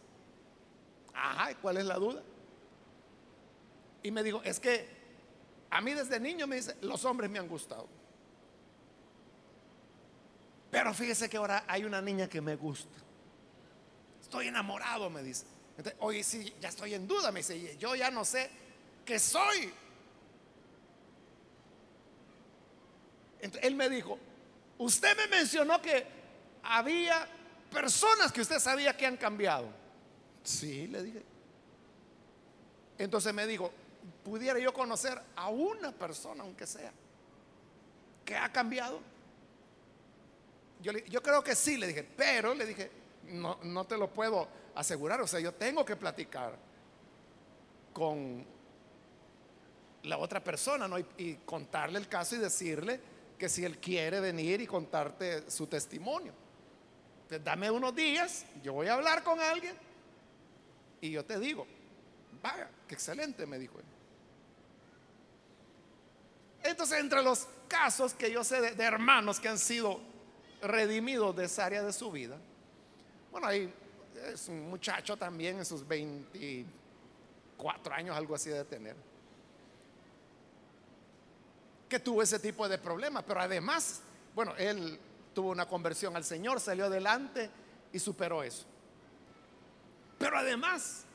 Ajá, 1.14 1.56
¿cuál 1.56 1.78
es 1.78 1.86
la 1.86 1.96
duda? 1.96 2.24
Y 4.04 4.12
me 4.12 4.24
dijo, 4.24 4.42
es 4.44 4.60
que 4.60 4.88
a 5.70 5.82
mí 5.82 5.94
desde 5.94 6.20
niño 6.20 6.48
me 6.48 6.56
dice, 6.56 6.76
los 6.82 7.04
hombres 7.06 7.30
me 7.30 7.40
han 7.40 7.48
gustado. 7.48 7.88
Pero 10.70 10.94
fíjese 10.94 11.30
que 11.30 11.38
ahora 11.38 11.66
hay 11.68 11.84
una 11.84 12.02
niña 12.02 12.28
que 12.28 12.42
me 12.42 12.56
gusta. 12.56 12.98
Estoy 14.22 14.48
enamorado, 14.48 15.10
me 15.10 15.22
dice. 15.22 15.46
hoy 16.00 16.24
sí, 16.24 16.54
ya 16.62 16.70
estoy 16.70 16.94
en 16.94 17.08
duda, 17.08 17.32
me 17.32 17.42
dice, 17.42 17.78
yo 17.78 17.96
ya 17.96 18.10
no 18.10 18.24
sé 18.24 18.50
qué 19.06 19.20
soy. 19.20 19.74
Entonces, 23.42 23.68
él 23.68 23.76
me 23.76 23.90
dijo, 23.90 24.18
usted 24.78 25.18
me 25.18 25.28
mencionó 25.28 25.82
que 25.82 26.06
había 26.64 27.28
personas 27.72 28.32
que 28.32 28.42
usted 28.42 28.60
sabía 28.60 28.96
que 28.96 29.06
han 29.06 29.18
cambiado. 29.18 29.68
Sí, 30.44 30.88
le 30.88 31.04
dije. 31.04 31.24
Entonces 32.98 33.34
me 33.34 33.48
dijo, 33.48 33.72
pudiera 34.24 34.60
yo 34.60 34.74
conocer 34.74 35.20
a 35.36 35.50
una 35.50 35.92
persona, 35.92 36.44
aunque 36.44 36.68
sea, 36.68 36.92
que 38.24 38.36
ha 38.36 38.52
cambiado? 38.52 39.00
Yo, 40.82 40.92
yo 40.92 41.22
creo 41.22 41.44
que 41.44 41.56
sí, 41.56 41.78
le 41.78 41.88
dije, 41.88 42.04
pero 42.04 42.54
le 42.54 42.66
dije, 42.66 42.92
no, 43.30 43.58
no 43.64 43.86
te 43.86 43.98
lo 43.98 44.12
puedo 44.12 44.48
asegurar, 44.76 45.22
o 45.22 45.28
sea, 45.28 45.40
yo 45.40 45.54
tengo 45.54 45.86
que 45.86 45.96
platicar 45.96 46.56
con 47.94 48.46
la 50.04 50.18
otra 50.18 50.44
persona 50.44 50.88
¿no? 50.88 50.98
y, 51.00 51.40
contarle 51.46 52.00
el 52.00 52.08
caso 52.08 52.36
y 52.36 52.40
decirle 52.40 53.00
que 53.38 53.50
si 53.50 53.66
él 53.66 53.78
quiere 53.80 54.20
venir 54.20 54.62
y 54.62 54.68
contarte 54.68 55.50
su 55.50 55.68
testimonio. 55.68 56.34
Dame 57.40 57.72
unos 57.72 57.96
días, 57.96 58.46
yo 58.62 58.74
voy 58.74 58.88
a 58.88 58.96
hablar 58.96 59.24
con 59.24 59.40
alguien 59.40 59.74
y 61.00 61.12
yo 61.12 61.24
te 61.24 61.40
digo, 61.40 61.66
vaya, 62.42 62.70
qué 62.88 62.96
excelente, 62.96 63.46
me 63.46 63.58
dijo 63.58 63.80
él. 63.80 63.86
Entonces, 66.64 67.00
entre 67.00 67.24
los 67.24 67.48
casos 67.68 68.14
que 68.14 68.32
yo 68.32 68.44
sé 68.44 68.76
de, 68.76 68.84
hermanos 68.84 69.40
que 69.40 69.48
han 69.48 69.58
sido 69.58 70.00
redimidos 70.62 71.36
de 71.36 71.46
esa 71.46 71.66
área 71.66 71.82
de 71.82 71.94
su 71.94 72.12
vida, 72.12 72.38
bueno, 73.32 73.48
ahí 73.48 73.74
es 74.32 74.48
un 74.50 74.70
muchacho 74.70 75.18
también 75.18 75.58
en 75.58 75.66
sus 75.66 75.88
24 75.88 77.94
años, 77.94 78.16
algo 78.16 78.36
así 78.36 78.50
de 78.50 78.64
tener, 78.66 78.96
que 81.88 82.00
tuvo 82.00 82.22
ese 82.22 82.40
tipo 82.40 82.68
de 82.70 82.78
problemas, 82.78 83.24
pero 83.26 83.40
además, 83.40 84.02
bueno, 84.36 84.54
él 84.58 85.00
tuvo 85.34 85.52
una 85.52 85.68
conversión 85.68 86.16
al 86.16 86.24
Señor, 86.24 86.60
salió 86.60 86.86
adelante 86.86 87.50
y 87.94 88.00
superó 88.00 88.44
eso. 88.44 88.66
Pero 90.18 90.38
además, 90.38 91.06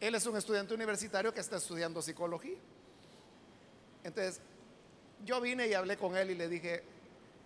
él 0.00 0.14
es 0.14 0.26
un 0.26 0.36
estudiante 0.36 0.74
universitario 0.74 1.32
que 1.32 1.40
está 1.40 1.56
estudiando 1.56 2.00
psicología. 2.00 2.58
Entonces, 4.04 4.40
yo 5.24 5.40
vine 5.40 5.66
y 5.66 5.74
hablé 5.74 5.96
con 5.96 6.16
él 6.16 6.30
y 6.30 6.34
le 6.34 6.48
dije, 6.48 6.84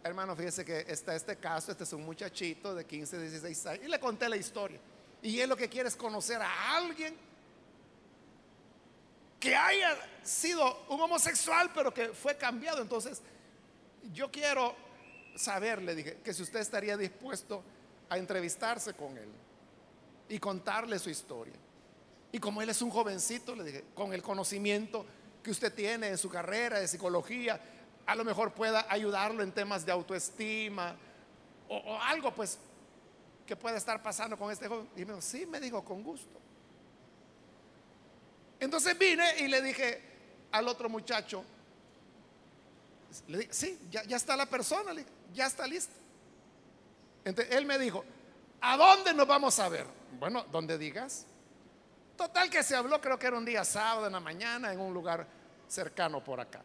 hermano, 0.03 0.37
fíjese 0.37 0.65
que 0.65 0.85
está 0.89 1.15
este 1.15 1.37
caso, 1.37 1.73
este 1.73 1.85
es 1.85 1.93
un 1.93 2.05
muchachito 2.05 2.75
de 2.75 2.85
15, 2.85 3.19
16 3.19 3.67
años, 3.67 3.85
y 3.85 3.89
le 3.89 4.01
conté 4.01 4.29
la 4.29 4.37
historia. 4.37 4.81
Y 5.23 5.41
él 5.41 5.49
lo 5.49 5.57
que 5.57 5.69
quiere 5.69 5.89
es 5.89 5.97
conocer 5.97 6.41
a 6.41 6.77
alguien 6.77 7.17
que 9.39 9.57
haya 9.57 9.97
sido 10.23 10.85
un 10.89 11.01
homosexual, 11.01 11.71
pero 11.75 11.93
que 11.93 12.09
fue 12.11 12.37
cambiado. 12.37 12.83
Entonces, 12.83 13.23
yo 14.13 14.31
quiero 14.31 14.75
saber, 15.37 15.83
le 15.83 15.95
dije, 15.95 16.19
que 16.25 16.35
si 16.35 16.43
usted 16.43 16.61
estaría 16.61 16.97
dispuesto 16.97 17.63
a 18.09 18.19
entrevistarse 18.19 18.95
con 18.95 19.17
él 19.17 19.29
y 20.29 20.39
contarle 20.39 20.99
su 20.99 21.11
historia. 21.11 21.55
Y 22.33 22.39
como 22.39 22.63
él 22.63 22.71
es 22.71 22.81
un 22.83 22.91
jovencito, 22.91 23.55
le 23.55 23.65
dije, 23.65 23.85
con 23.95 24.13
el 24.13 24.23
conocimiento 24.23 25.05
que 25.43 25.51
usted 25.51 25.73
tiene 25.73 26.09
en 26.09 26.19
su 26.19 26.29
carrera 26.29 26.79
de 26.79 26.87
psicología, 26.87 27.61
a 28.07 28.15
lo 28.15 28.25
mejor 28.25 28.53
pueda 28.53 28.87
ayudarlo 28.89 29.43
en 29.43 29.53
temas 29.53 29.85
de 29.85 29.93
autoestima 29.93 30.97
o, 31.69 31.99
algo 32.03 32.35
pues 32.35 32.59
que 33.47 33.57
pueda 33.57 33.77
estar 33.77 34.03
pasando 34.03 34.37
con 34.37 34.51
este 34.51 34.69
joven. 34.69 34.89
Y 34.97 35.01
me 35.01 35.13
dijo, 35.13 35.23
sí, 35.23 35.47
me 35.47 35.61
dijo, 35.61 35.85
con 35.85 36.03
gusto. 36.03 36.39
Entonces 38.59 38.99
vine 38.99 39.39
y 39.39 39.49
le 39.49 39.63
dije 39.63 40.03
al 40.53 40.69
otro 40.69 40.89
muchacho, 40.89 41.45
le 43.29 43.39
dije, 43.39 43.53
sí, 43.53 43.79
ya, 43.91 44.03
está 44.17 44.37
la 44.37 44.47
persona, 44.47 44.93
ya 45.33 45.47
está 45.47 45.67
lista. 45.67 45.95
Entonces 47.25 47.55
él 47.55 47.67
me 47.67 47.79
dijo, 47.79 48.05
¿a 48.61 48.77
dónde 48.77 49.13
nos 49.15 49.27
vamos 49.27 49.59
a 49.59 49.69
ver? 49.69 49.87
Bueno, 50.19 50.45
donde 50.51 50.79
digas. 50.79 51.27
Total 52.17 52.51
que 52.51 52.63
se 52.63 52.77
habló, 52.77 53.01
creo 53.01 53.19
que 53.19 53.27
era 53.27 53.39
un 53.39 53.45
día 53.45 53.65
sábado 53.65 54.07
en 54.07 54.13
la 54.13 54.21
mañana, 54.21 54.73
en 54.73 54.81
un 54.81 54.93
lugar 54.93 55.27
cercano 55.69 56.23
por 56.23 56.41
acá. 56.41 56.63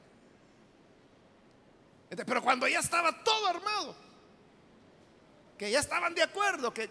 Pero 2.09 2.41
cuando 2.41 2.67
ya 2.67 2.79
estaba 2.79 3.23
todo 3.23 3.47
armado, 3.47 3.95
que 5.57 5.71
ya 5.71 5.79
estaban 5.79 6.13
de 6.13 6.23
acuerdo, 6.23 6.73
que 6.73 6.89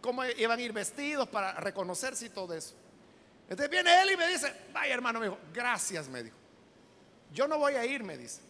cómo 0.00 0.24
iban 0.24 0.58
a 0.58 0.62
ir 0.62 0.72
vestidos 0.72 1.28
para 1.28 1.52
reconocerse 1.54 2.26
y 2.26 2.30
todo 2.30 2.54
eso. 2.54 2.74
Entonces 3.42 3.70
viene 3.70 4.02
él 4.02 4.10
y 4.12 4.16
me 4.16 4.26
dice, 4.28 4.54
vaya 4.72 4.94
hermano, 4.94 5.20
me 5.20 5.26
dijo, 5.26 5.38
gracias, 5.52 6.08
me 6.08 6.22
dijo. 6.22 6.36
Yo 7.32 7.46
no 7.46 7.58
voy 7.58 7.74
a 7.74 7.84
ir, 7.84 8.02
me 8.02 8.16
dice. 8.16 8.40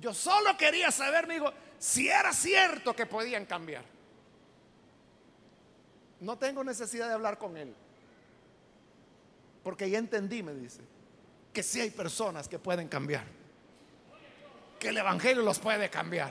Yo 0.00 0.12
solo 0.12 0.56
quería 0.56 0.90
saber, 0.90 1.26
me 1.26 1.34
dijo, 1.34 1.52
si 1.78 2.08
era 2.08 2.32
cierto 2.32 2.94
que 2.94 3.06
podían 3.06 3.46
cambiar. 3.46 3.84
No 6.20 6.38
tengo 6.38 6.64
necesidad 6.64 7.08
de 7.08 7.14
hablar 7.14 7.38
con 7.38 7.56
él. 7.56 7.74
Porque 9.62 9.90
ya 9.90 9.98
entendí, 9.98 10.42
me 10.42 10.54
dice, 10.54 10.80
que 11.52 11.62
sí 11.62 11.80
hay 11.80 11.90
personas 11.90 12.48
que 12.48 12.58
pueden 12.58 12.88
cambiar. 12.88 13.24
Que 14.78 14.88
el 14.88 14.96
Evangelio 14.98 15.42
los 15.42 15.58
puede 15.58 15.88
cambiar. 15.90 16.30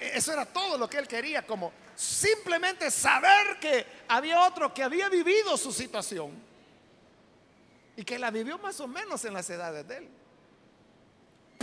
Eso 0.00 0.32
era 0.32 0.46
todo 0.46 0.78
lo 0.78 0.88
que 0.88 0.98
él 0.98 1.08
quería, 1.08 1.46
como 1.46 1.72
simplemente 1.94 2.90
saber 2.90 3.58
que 3.60 3.86
había 4.08 4.40
otro 4.46 4.72
que 4.72 4.82
había 4.82 5.08
vivido 5.08 5.56
su 5.56 5.72
situación 5.72 6.32
y 7.96 8.04
que 8.04 8.18
la 8.18 8.30
vivió 8.30 8.58
más 8.58 8.80
o 8.80 8.88
menos 8.88 9.24
en 9.24 9.34
las 9.34 9.48
edades 9.50 9.86
de 9.86 9.98
él. 9.98 10.08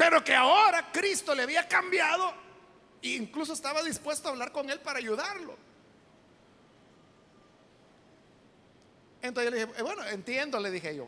Pero 0.01 0.23
que 0.23 0.33
ahora 0.33 0.91
Cristo 0.91 1.35
le 1.35 1.43
había 1.43 1.67
cambiado 1.67 2.33
e 3.03 3.09
incluso 3.09 3.53
estaba 3.53 3.83
dispuesto 3.83 4.27
a 4.27 4.31
hablar 4.31 4.51
con 4.51 4.67
él 4.67 4.79
para 4.79 4.97
ayudarlo. 4.97 5.55
Entonces 9.21 9.51
yo 9.51 9.55
le 9.55 9.65
dije, 9.67 9.79
eh, 9.79 9.83
bueno, 9.83 10.03
entiendo, 10.07 10.59
le 10.59 10.71
dije 10.71 10.95
yo, 10.95 11.07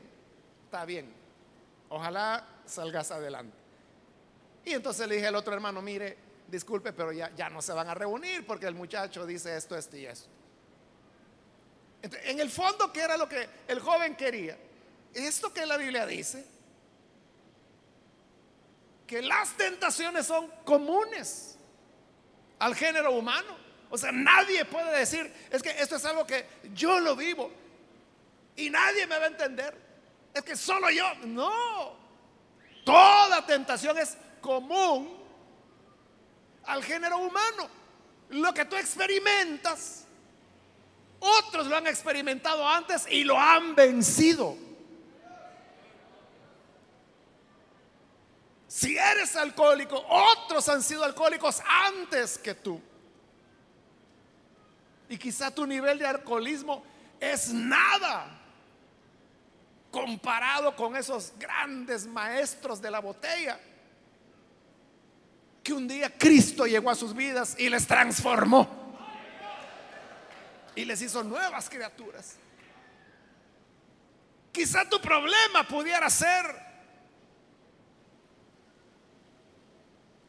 está 0.65 0.85
bien, 0.85 1.11
ojalá 1.89 2.47
salgas 2.67 3.09
adelante. 3.09 3.57
Y 4.63 4.73
entonces 4.73 5.07
le 5.07 5.15
dije 5.15 5.25
al 5.25 5.37
otro 5.37 5.55
hermano, 5.55 5.81
mire, 5.81 6.15
disculpe, 6.47 6.93
pero 6.93 7.11
ya, 7.11 7.33
ya 7.35 7.49
no 7.49 7.63
se 7.63 7.73
van 7.73 7.89
a 7.89 7.95
reunir 7.95 8.45
porque 8.45 8.67
el 8.67 8.75
muchacho 8.75 9.25
dice 9.25 9.57
esto, 9.57 9.75
esto 9.75 9.97
y 9.97 10.05
esto. 10.05 10.29
en 12.03 12.39
el 12.39 12.51
fondo, 12.51 12.93
¿qué 12.93 13.01
era 13.01 13.17
lo 13.17 13.27
que 13.27 13.49
el 13.67 13.79
joven 13.79 14.15
quería? 14.15 14.55
Esto 15.15 15.51
que 15.51 15.65
la 15.65 15.77
Biblia 15.77 16.05
dice, 16.05 16.52
que 19.07 19.21
las 19.21 19.55
tentaciones 19.57 20.25
son 20.25 20.49
comunes 20.63 21.57
al 22.59 22.75
género 22.75 23.11
humano. 23.11 23.57
O 23.89 23.97
sea, 23.97 24.11
nadie 24.11 24.65
puede 24.65 24.97
decir, 24.97 25.31
es 25.51 25.61
que 25.61 25.69
esto 25.69 25.97
es 25.97 26.05
algo 26.05 26.25
que 26.25 26.47
yo 26.73 26.99
lo 26.99 27.15
vivo 27.15 27.51
y 28.55 28.69
nadie 28.69 29.05
me 29.07 29.17
va 29.17 29.25
a 29.25 29.27
entender. 29.27 29.77
Es 30.33 30.41
que 30.41 30.55
solo 30.55 30.89
yo, 30.89 31.05
no. 31.25 31.95
Toda 32.83 33.45
tentación 33.45 33.97
es 33.97 34.17
común 34.41 35.15
al 36.65 36.83
género 36.83 37.19
humano. 37.19 37.69
Lo 38.29 38.53
que 38.53 38.65
tú 38.65 38.75
experimentas, 38.75 40.05
otros 41.19 41.67
lo 41.67 41.77
han 41.77 41.87
experimentado 41.87 42.67
antes 42.67 43.05
y 43.09 43.23
lo 43.23 43.39
han 43.39 43.75
vencido. 43.75 44.57
Si 48.73 48.97
eres 48.97 49.35
alcohólico, 49.35 50.03
otros 50.09 50.67
han 50.67 50.81
sido 50.81 51.03
alcohólicos 51.03 51.61
antes 51.85 52.39
que 52.39 52.55
tú. 52.55 52.81
Y 55.07 55.15
quizá 55.15 55.51
tu 55.51 55.67
nivel 55.67 55.99
de 55.99 56.07
alcoholismo 56.07 56.83
es 57.19 57.53
nada 57.53 58.25
comparado 59.91 60.75
con 60.75 60.95
esos 60.95 61.33
grandes 61.37 62.07
maestros 62.07 62.81
de 62.81 62.89
la 62.89 62.97
botella 62.97 63.59
que 65.61 65.71
un 65.71 65.87
día 65.87 66.11
Cristo 66.17 66.65
llegó 66.65 66.89
a 66.89 66.95
sus 66.95 67.13
vidas 67.13 67.55
y 67.59 67.69
les 67.69 67.85
transformó 67.85 68.67
y 70.73 70.83
les 70.83 70.99
hizo 70.99 71.23
nuevas 71.23 71.69
criaturas. 71.69 72.37
Quizá 74.51 74.89
tu 74.89 74.99
problema 74.99 75.61
pudiera 75.67 76.09
ser 76.09 76.62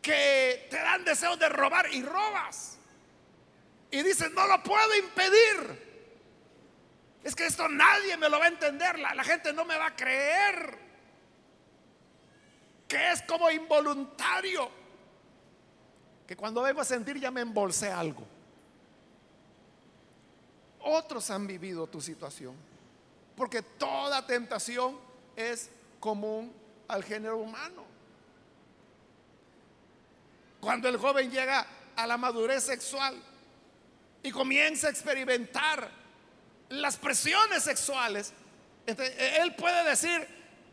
que 0.05 0.69
te 0.71 0.77
dan 0.77 1.03
deseos 1.03 1.38
de 1.38 1.49
robar 1.49 1.93
y 1.93 2.03
robas. 2.03 2.77
Y 3.90 4.03
dices, 4.03 4.31
no 4.33 4.47
lo 4.47 4.62
puedo 4.62 4.95
impedir. 4.97 5.83
Es 7.25 7.35
que 7.35 7.47
esto 7.47 7.67
nadie 7.69 8.17
me 8.19 8.29
lo 8.29 8.38
va 8.38 8.45
a 8.45 8.49
entender, 8.49 8.99
la, 8.99 9.14
la 9.14 9.25
gente 9.25 9.53
no 9.55 9.64
me 9.64 9.79
va 9.79 9.87
a 9.87 9.97
creer. 9.97 10.79
Que 12.87 13.12
es 13.12 13.23
como 13.23 13.51
involuntario. 13.51 14.71
Que 16.27 16.37
cuando 16.37 16.61
vengo 16.61 16.83
a 16.83 16.85
sentir 16.85 17.19
ya 17.19 17.31
me 17.31 17.40
embolsé 17.40 17.90
algo. 17.90 18.27
Otros 20.81 21.31
han 21.31 21.47
vivido 21.47 21.87
tu 21.87 22.03
situación. 22.03 22.55
Porque 23.35 23.62
toda 23.62 24.27
tentación 24.27 24.99
es 25.35 25.71
común 25.99 26.53
al 26.88 27.03
género 27.03 27.38
humano. 27.38 27.94
Cuando 30.64 30.88
el 30.88 30.96
joven 30.96 31.31
llega 31.31 31.66
a 31.94 32.07
la 32.07 32.16
madurez 32.16 32.64
sexual 32.64 33.14
y 34.22 34.31
comienza 34.31 34.87
a 34.87 34.90
experimentar 34.90 35.90
las 36.70 36.96
presiones 36.96 37.62
sexuales, 37.62 38.33
e, 38.87 39.38
él 39.42 39.55
puede 39.57 39.85
decir, 39.85 40.27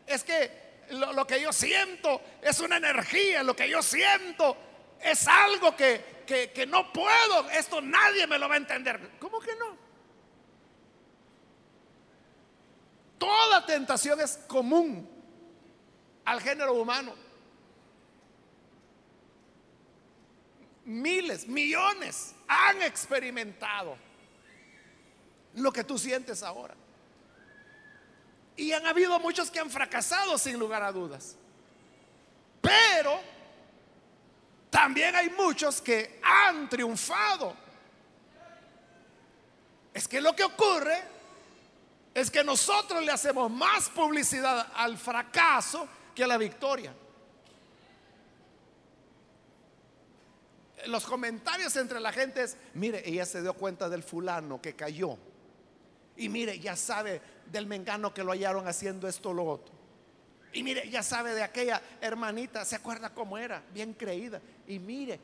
es 0.06 0.24
que 0.24 0.50
lo, 0.92 1.26
que 1.26 1.42
yo 1.42 1.52
siento 1.52 2.22
es 2.40 2.58
una 2.60 2.78
energía, 2.78 3.42
lo 3.42 3.54
que 3.54 3.68
yo 3.68 3.82
siento 3.82 4.56
es 4.98 5.28
algo 5.28 5.76
que, 5.76 6.22
que 6.26 6.66
no 6.66 6.90
puedo, 6.90 7.50
esto 7.50 7.82
nadie 7.82 8.26
me 8.26 8.38
lo 8.38 8.48
va 8.48 8.54
a 8.54 8.58
entender. 8.58 9.10
¿Cómo 9.18 9.40
que 9.40 9.54
no? 9.56 9.76
Toda 13.18 13.66
tentación 13.66 14.22
es 14.22 14.38
común 14.48 15.06
al 16.24 16.40
género 16.40 16.72
humano. 16.72 17.14
Miles, 20.92 21.48
millones 21.48 22.34
han 22.46 22.82
experimentado 22.82 23.96
lo 25.54 25.72
que 25.72 25.84
tú 25.84 25.98
sientes 25.98 26.42
ahora. 26.42 26.74
Y 28.56 28.72
han 28.72 28.86
habido 28.86 29.18
muchos 29.18 29.50
que 29.50 29.60
han 29.60 29.70
fracasado 29.70 30.36
sin 30.36 30.58
lugar 30.58 30.82
a 30.82 30.92
dudas. 30.92 31.36
Pero 32.60 33.20
también 34.70 35.16
hay 35.16 35.30
muchos 35.30 35.80
que 35.80 36.20
han 36.22 36.68
triunfado. 36.68 37.56
Es 39.94 40.06
que 40.06 40.20
lo 40.20 40.34
que 40.36 40.44
ocurre 40.44 41.02
es 42.14 42.30
que 42.30 42.44
nosotros 42.44 43.02
le 43.02 43.12
hacemos 43.12 43.50
más 43.50 43.88
publicidad 43.88 44.68
al 44.74 44.98
fracaso 44.98 45.88
que 46.14 46.24
a 46.24 46.26
la 46.26 46.36
victoria. 46.36 46.94
Los 50.86 51.04
comentarios 51.04 51.76
entre 51.76 52.00
la 52.00 52.12
gente 52.12 52.42
es, 52.42 52.56
mire, 52.74 53.08
ella 53.08 53.26
se 53.26 53.42
dio 53.42 53.54
cuenta 53.54 53.88
del 53.88 54.02
fulano 54.02 54.60
que 54.60 54.74
cayó. 54.74 55.18
Y 56.16 56.28
mire, 56.28 56.58
ya 56.58 56.76
sabe 56.76 57.20
del 57.50 57.66
mengano 57.66 58.12
que 58.12 58.24
lo 58.24 58.32
hallaron 58.32 58.66
haciendo 58.68 59.08
esto 59.08 59.30
o 59.30 59.34
lo 59.34 59.44
otro. 59.46 59.74
Y 60.52 60.62
mire, 60.62 60.88
ya 60.90 61.02
sabe 61.02 61.34
de 61.34 61.42
aquella 61.42 61.80
hermanita, 62.00 62.64
se 62.64 62.76
acuerda 62.76 63.14
cómo 63.14 63.38
era, 63.38 63.62
bien 63.72 63.94
creída. 63.94 64.40
Y 64.66 64.78
mire, 64.78 65.18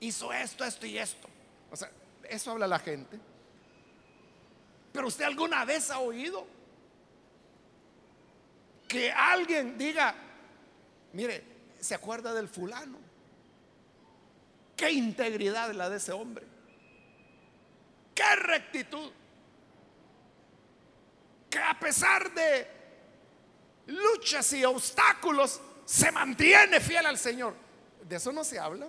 hizo 0.00 0.32
esto, 0.32 0.64
esto 0.64 0.86
y 0.86 0.98
esto. 0.98 1.28
O 1.70 1.76
sea, 1.76 1.90
eso 2.28 2.50
habla 2.50 2.66
la 2.66 2.78
gente. 2.78 3.18
Pero 4.92 5.06
usted 5.06 5.24
alguna 5.24 5.64
vez 5.64 5.90
ha 5.90 6.00
oído 6.00 6.46
que 8.86 9.10
alguien 9.10 9.78
diga, 9.78 10.14
mire, 11.12 11.44
se 11.78 11.94
acuerda 11.94 12.34
del 12.34 12.48
fulano. 12.48 13.09
Qué 14.80 14.90
integridad 14.90 15.74
la 15.74 15.90
de 15.90 15.98
ese 15.98 16.10
hombre. 16.10 16.46
Qué 18.14 18.34
rectitud. 18.36 19.12
Que 21.50 21.58
a 21.58 21.78
pesar 21.78 22.32
de 22.32 22.66
luchas 23.88 24.50
y 24.54 24.64
obstáculos 24.64 25.60
se 25.84 26.10
mantiene 26.10 26.80
fiel 26.80 27.04
al 27.04 27.18
Señor. 27.18 27.54
De 28.08 28.16
eso 28.16 28.32
no 28.32 28.42
se 28.42 28.58
habla. 28.58 28.88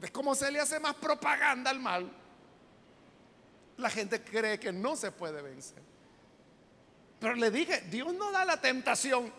De 0.00 0.10
cómo 0.10 0.34
se 0.34 0.50
le 0.50 0.58
hace 0.58 0.80
más 0.80 0.96
propaganda 0.96 1.70
al 1.70 1.78
mal. 1.78 2.10
La 3.76 3.88
gente 3.88 4.20
cree 4.20 4.58
que 4.58 4.72
no 4.72 4.96
se 4.96 5.12
puede 5.12 5.40
vencer. 5.42 5.80
Pero 7.20 7.36
le 7.36 7.52
dije, 7.52 7.82
Dios 7.82 8.12
no 8.14 8.32
da 8.32 8.44
la 8.44 8.60
tentación 8.60 9.32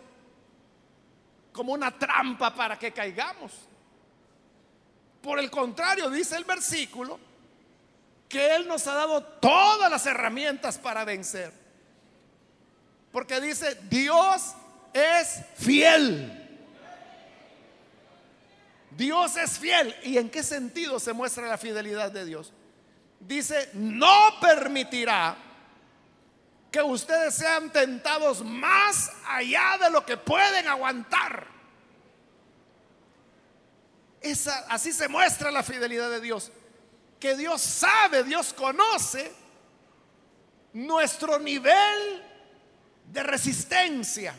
como 1.52 1.74
una 1.74 1.98
trampa 1.98 2.54
para 2.54 2.78
que 2.78 2.92
caigamos. 2.92 3.68
Por 5.22 5.38
el 5.38 5.50
contrario, 5.50 6.10
dice 6.10 6.36
el 6.36 6.44
versículo, 6.44 7.18
que 8.28 8.56
Él 8.56 8.66
nos 8.66 8.86
ha 8.86 8.94
dado 8.94 9.22
todas 9.22 9.90
las 9.90 10.04
herramientas 10.06 10.78
para 10.78 11.04
vencer. 11.04 11.52
Porque 13.12 13.40
dice, 13.40 13.78
Dios 13.88 14.54
es 14.92 15.42
fiel. 15.56 16.38
Dios 18.90 19.36
es 19.36 19.58
fiel. 19.58 19.94
¿Y 20.02 20.18
en 20.18 20.30
qué 20.30 20.42
sentido 20.42 20.98
se 20.98 21.12
muestra 21.12 21.46
la 21.46 21.58
fidelidad 21.58 22.10
de 22.10 22.24
Dios? 22.24 22.52
Dice, 23.20 23.70
no 23.74 24.40
permitirá 24.40 25.36
que 26.70 26.82
ustedes 26.82 27.34
sean 27.34 27.70
tentados 27.70 28.42
más 28.42 29.12
allá 29.28 29.78
de 29.80 29.90
lo 29.90 30.04
que 30.04 30.16
pueden 30.16 30.66
aguantar. 30.66 31.46
Esa, 34.22 34.66
así 34.68 34.92
se 34.92 35.08
muestra 35.08 35.50
la 35.50 35.62
fidelidad 35.62 36.10
de 36.10 36.20
Dios. 36.20 36.50
Que 37.18 37.36
Dios 37.36 37.60
sabe, 37.60 38.24
Dios 38.24 38.52
conoce 38.52 39.32
nuestro 40.72 41.38
nivel 41.38 42.22
de 43.10 43.22
resistencia. 43.22 44.34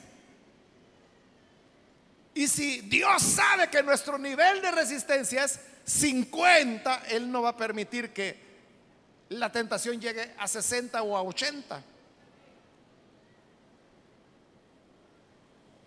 Y 2.33 2.47
si 2.47 2.81
Dios 2.81 3.21
sabe 3.21 3.69
que 3.69 3.83
nuestro 3.83 4.17
nivel 4.17 4.61
de 4.61 4.71
resistencia 4.71 5.43
es 5.43 5.59
50, 5.85 7.03
Él 7.09 7.31
no 7.31 7.41
va 7.41 7.49
a 7.49 7.57
permitir 7.57 8.11
que 8.11 8.41
la 9.29 9.51
tentación 9.51 9.99
llegue 9.99 10.33
a 10.37 10.47
60 10.47 11.01
o 11.03 11.15
a 11.15 11.21
80. 11.21 11.83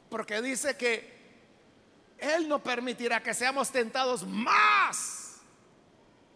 Porque 0.09 0.41
dice 0.41 0.77
que 0.77 1.15
Él 2.35 2.49
no 2.49 2.62
permitirá 2.62 3.23
que 3.23 3.35
seamos 3.35 3.71
tentados 3.71 4.27
más 4.27 5.37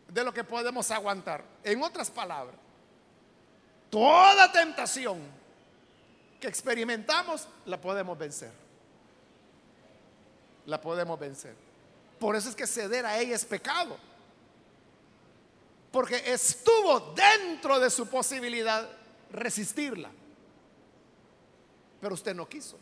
de 0.08 0.24
lo 0.24 0.32
que 0.32 0.44
podemos 0.44 0.90
aguantar. 0.90 1.44
En 1.62 1.82
otras 1.82 2.10
palabras, 2.10 2.56
toda 3.90 4.50
tentación 4.52 5.20
que 6.40 6.48
experimentamos 6.48 7.46
la 7.66 7.80
podemos 7.80 8.16
vencer. 8.16 8.52
La 10.66 10.80
podemos 10.80 11.18
vencer. 11.18 11.54
Por 12.18 12.36
eso 12.36 12.48
es 12.48 12.54
que 12.54 12.66
ceder 12.66 13.06
a 13.06 13.18
ella 13.18 13.34
es 13.34 13.44
pecado. 13.44 13.96
Porque 15.90 16.22
estuvo 16.32 17.14
dentro 17.14 17.80
de 17.80 17.90
su 17.90 18.06
posibilidad 18.06 18.88
resistirla. 19.32 20.10
Pero 22.00 22.14
usted 22.14 22.34
no 22.34 22.48
quiso. 22.48 22.78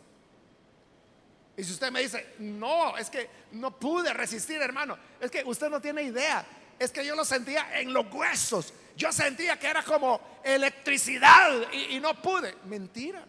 Y 1.59 1.63
si 1.65 1.73
usted 1.73 1.91
me 1.91 2.01
dice, 2.01 2.35
no, 2.39 2.95
es 2.95 3.09
que 3.09 3.29
no 3.51 3.77
pude 3.77 4.13
resistir, 4.13 4.61
hermano, 4.61 4.97
es 5.19 5.29
que 5.29 5.43
usted 5.43 5.69
no 5.69 5.81
tiene 5.81 6.03
idea. 6.03 6.45
Es 6.79 6.89
que 6.89 7.05
yo 7.05 7.17
lo 7.17 7.25
sentía 7.25 7.81
en 7.81 7.91
los 7.91 8.05
huesos. 8.13 8.73
Yo 8.95 9.11
sentía 9.11 9.59
que 9.59 9.67
era 9.67 9.83
como 9.83 10.39
electricidad 10.41 11.69
y, 11.73 11.99
no 11.99 12.13
pude. 12.21 12.55
Mentira. 12.63 13.25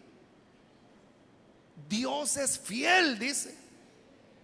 Dios 1.88 2.36
es 2.36 2.60
fiel, 2.60 3.18
dice. 3.18 3.52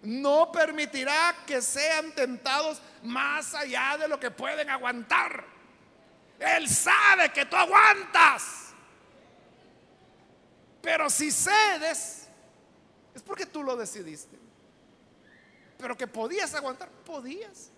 No 0.02 0.50
permitirá 0.50 1.36
que 1.46 1.62
sean 1.62 2.10
tentados 2.10 2.82
más 3.04 3.54
allá 3.54 3.98
de 4.00 4.08
lo 4.08 4.18
que 4.18 4.32
pueden 4.32 4.68
aguantar. 4.68 5.44
Él 6.40 6.68
sabe 6.68 7.28
que 7.28 7.46
tú 7.46 7.54
aguantas. 7.54 8.72
Pero 10.82 11.08
si 11.08 11.30
cedes, 11.30 12.25
es 13.16 13.22
porque 13.22 13.46
tú 13.46 13.62
lo 13.62 13.76
decidiste. 13.76 14.36
Pero 15.78 15.96
que 15.96 16.06
podías 16.06 16.54
aguantar, 16.54 16.90
podías. 16.90 17.70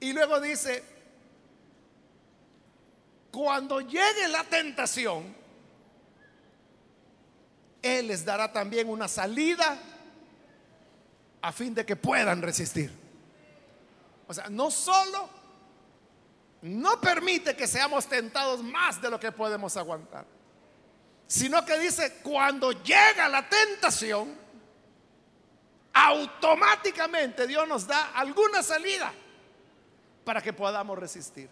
Y 0.00 0.12
luego 0.12 0.40
dice, 0.40 0.82
cuando 3.30 3.80
llegue 3.82 4.28
la 4.28 4.44
tentación, 4.44 5.34
Él 7.82 8.08
les 8.08 8.24
dará 8.24 8.50
también 8.50 8.88
una 8.88 9.06
salida 9.06 9.78
a 11.42 11.52
fin 11.52 11.74
de 11.74 11.84
que 11.84 11.96
puedan 11.96 12.40
resistir. 12.40 12.90
O 14.26 14.32
sea, 14.32 14.48
no 14.48 14.70
solo 14.70 15.28
no 16.62 16.98
permite 16.98 17.54
que 17.54 17.66
seamos 17.66 18.06
tentados 18.06 18.62
más 18.62 19.02
de 19.02 19.10
lo 19.10 19.20
que 19.20 19.30
podemos 19.30 19.76
aguantar 19.76 20.33
sino 21.26 21.64
que 21.64 21.78
dice, 21.78 22.20
cuando 22.22 22.72
llega 22.72 23.28
la 23.28 23.48
tentación, 23.48 24.36
automáticamente 25.92 27.46
Dios 27.46 27.66
nos 27.68 27.86
da 27.86 28.12
alguna 28.12 28.62
salida 28.62 29.12
para 30.24 30.42
que 30.42 30.52
podamos 30.52 30.98
resistir. 30.98 31.48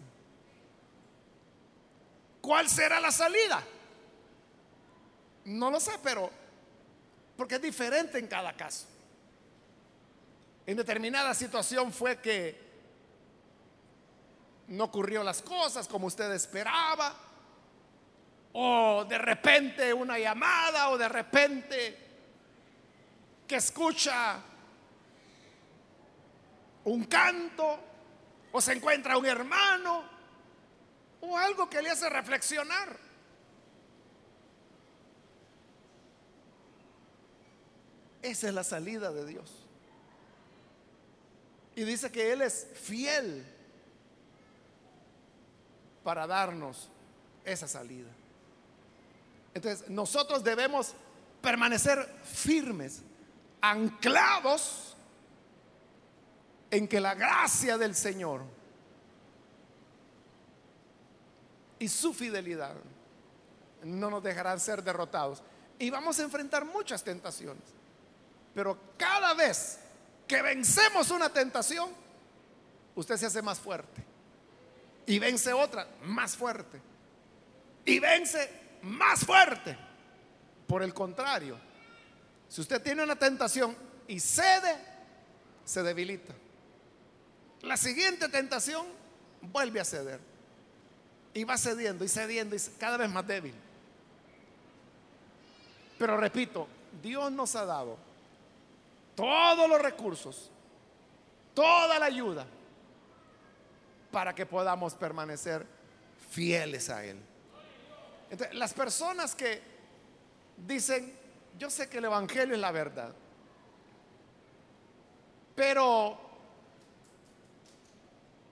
¿Cuál 2.41 2.69
será 2.69 2.99
la 2.99 3.11
salida? 3.11 3.63
No 5.45 5.71
lo 5.71 5.79
sé, 5.79 5.93
pero 6.03 6.29
porque 7.37 7.55
es 7.55 7.61
diferente 7.61 8.19
en 8.19 8.27
cada 8.27 8.53
caso. 8.53 8.85
En 10.65 10.77
determinada 10.77 11.33
situación 11.33 11.91
fue 11.91 12.19
que 12.19 12.61
no 14.67 14.85
ocurrió 14.85 15.23
las 15.23 15.41
cosas 15.41 15.87
como 15.87 16.07
usted 16.07 16.31
esperaba 16.31 17.15
o 18.53 19.05
de 19.05 19.17
repente 19.17 19.93
una 19.93 20.17
llamada, 20.19 20.89
o 20.89 20.97
de 20.97 21.09
repente 21.09 21.97
que 23.47 23.55
escucha 23.55 24.41
un 26.85 27.05
canto, 27.05 27.79
o 28.51 28.61
se 28.61 28.73
encuentra 28.73 29.17
un 29.17 29.25
hermano, 29.25 30.03
o 31.21 31.37
algo 31.37 31.69
que 31.69 31.81
le 31.81 31.89
hace 31.89 32.09
reflexionar. 32.09 32.97
Esa 38.21 38.47
es 38.47 38.53
la 38.53 38.63
salida 38.63 39.11
de 39.11 39.25
Dios. 39.25 39.65
Y 41.75 41.83
dice 41.83 42.11
que 42.11 42.31
Él 42.31 42.41
es 42.41 42.67
fiel 42.75 43.45
para 46.03 46.27
darnos 46.27 46.89
esa 47.43 47.67
salida. 47.67 48.09
Entonces, 49.53 49.89
nosotros 49.89 50.43
debemos 50.43 50.93
permanecer 51.41 52.07
firmes, 52.23 53.01
anclados 53.61 54.95
en 56.71 56.87
que 56.87 56.99
la 56.99 57.13
gracia 57.13 57.77
del 57.77 57.93
Señor 57.93 58.41
y 61.77 61.87
su 61.87 62.13
fidelidad 62.13 62.73
no 63.83 64.09
nos 64.09 64.23
dejarán 64.23 64.59
ser 64.59 64.83
derrotados. 64.83 65.43
Y 65.77 65.89
vamos 65.89 66.17
a 66.19 66.23
enfrentar 66.23 66.65
muchas 66.65 67.03
tentaciones. 67.03 67.63
Pero 68.55 68.77
cada 68.97 69.33
vez 69.33 69.79
que 70.27 70.41
vencemos 70.41 71.11
una 71.11 71.29
tentación, 71.29 71.89
usted 72.95 73.17
se 73.17 73.25
hace 73.25 73.41
más 73.41 73.59
fuerte. 73.59 74.03
Y 75.05 75.19
vence 75.19 75.51
otra 75.51 75.87
más 76.03 76.37
fuerte. 76.37 76.81
Y 77.85 77.99
vence 77.99 78.62
más 78.83 79.25
fuerte. 79.25 79.77
Por 80.67 80.83
el 80.83 80.93
contrario, 80.93 81.57
si 82.47 82.61
usted 82.61 82.81
tiene 82.81 83.03
una 83.03 83.15
tentación 83.15 83.75
y 84.07 84.19
cede, 84.19 84.77
se 85.65 85.83
debilita. 85.83 86.33
La 87.61 87.77
siguiente 87.77 88.29
tentación 88.29 88.85
vuelve 89.41 89.79
a 89.79 89.85
ceder. 89.85 90.19
Y 91.33 91.43
va 91.45 91.57
cediendo 91.57 92.05
y 92.05 92.09
cediendo 92.09 92.55
y 92.55 92.59
cada 92.77 92.97
vez 92.97 93.09
más 93.09 93.25
débil. 93.25 93.55
Pero 95.97 96.17
repito, 96.17 96.67
Dios 97.01 97.31
nos 97.31 97.55
ha 97.55 97.65
dado 97.65 97.97
todos 99.15 99.67
los 99.67 99.81
recursos, 99.81 100.51
toda 101.53 101.97
la 101.97 102.05
ayuda 102.05 102.45
para 104.11 104.35
que 104.35 104.45
podamos 104.45 104.93
permanecer 104.93 105.65
fieles 106.29 106.89
a 106.89 107.03
Él. 107.03 107.17
Las 108.53 108.73
personas 108.73 109.35
que 109.35 109.61
dicen, 110.57 111.13
yo 111.57 111.69
sé 111.69 111.89
que 111.89 111.99
el 111.99 112.05
Evangelio 112.05 112.55
es 112.55 112.61
la 112.61 112.71
verdad, 112.71 113.13
pero 115.55 116.17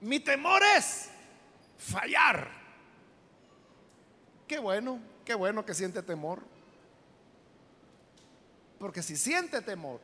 mi 0.01 0.19
temor 0.19 0.61
es 0.77 1.09
fallar. 1.77 2.49
Qué 4.47 4.59
bueno, 4.59 4.99
qué 5.25 5.33
bueno 5.33 5.65
que 5.65 5.73
siente 5.73 6.03
temor. 6.03 6.41
Porque 8.77 9.01
si 9.01 9.15
siente 9.15 9.61
temor, 9.61 9.99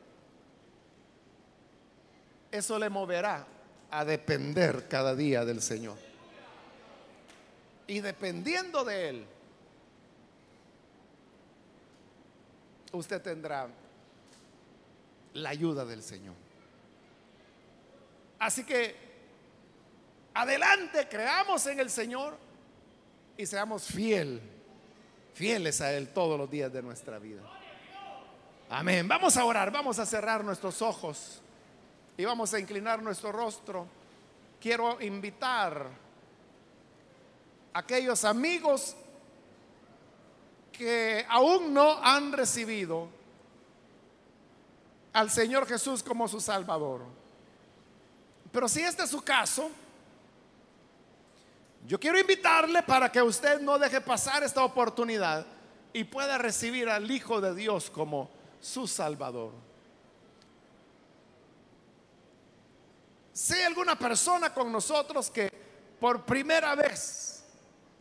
eso 2.50 2.78
le 2.78 2.88
moverá 2.88 3.44
a 3.90 4.04
depender 4.04 4.88
cada 4.88 5.14
día 5.14 5.44
del 5.44 5.60
Señor. 5.60 5.98
Y 7.86 8.00
dependiendo 8.00 8.84
de 8.84 9.08
Él, 9.08 9.26
usted 12.92 13.20
tendrá 13.20 13.68
la 15.34 15.50
ayuda 15.50 15.84
del 15.84 16.02
Señor. 16.02 16.34
Así 18.38 18.64
que 18.64 18.96
adelante, 20.34 21.08
creamos 21.08 21.66
en 21.66 21.80
el 21.80 21.90
Señor 21.90 22.36
y 23.36 23.46
seamos 23.46 23.84
fiel, 23.86 24.40
fieles 25.34 25.80
a 25.80 25.92
Él 25.92 26.08
todos 26.08 26.38
los 26.38 26.50
días 26.50 26.72
de 26.72 26.82
nuestra 26.82 27.18
vida. 27.18 27.42
Amén. 28.70 29.08
Vamos 29.08 29.36
a 29.36 29.44
orar, 29.44 29.70
vamos 29.70 29.98
a 29.98 30.06
cerrar 30.06 30.44
nuestros 30.44 30.82
ojos 30.82 31.40
y 32.16 32.24
vamos 32.24 32.52
a 32.52 32.58
inclinar 32.58 33.02
nuestro 33.02 33.32
rostro. 33.32 33.86
Quiero 34.60 35.00
invitar 35.00 35.88
a 37.72 37.78
aquellos 37.78 38.24
amigos 38.24 38.96
que 40.78 41.26
aún 41.28 41.74
no 41.74 41.98
han 42.04 42.32
recibido 42.32 43.08
al 45.12 45.28
Señor 45.28 45.66
Jesús 45.66 46.04
como 46.04 46.28
su 46.28 46.40
Salvador. 46.40 47.02
Pero 48.52 48.68
si 48.68 48.82
este 48.82 49.02
es 49.02 49.10
su 49.10 49.20
caso, 49.20 49.70
yo 51.84 51.98
quiero 51.98 52.20
invitarle 52.20 52.84
para 52.84 53.10
que 53.10 53.20
usted 53.20 53.60
no 53.60 53.76
deje 53.76 54.00
pasar 54.00 54.44
esta 54.44 54.62
oportunidad 54.62 55.44
y 55.92 56.04
pueda 56.04 56.38
recibir 56.38 56.88
al 56.88 57.10
Hijo 57.10 57.40
de 57.40 57.56
Dios 57.56 57.90
como 57.90 58.30
su 58.60 58.86
Salvador. 58.86 59.52
Si 63.32 63.54
hay 63.54 63.64
alguna 63.64 63.98
persona 63.98 64.54
con 64.54 64.70
nosotros 64.70 65.28
que 65.28 65.50
por 65.98 66.24
primera 66.24 66.76
vez 66.76 67.42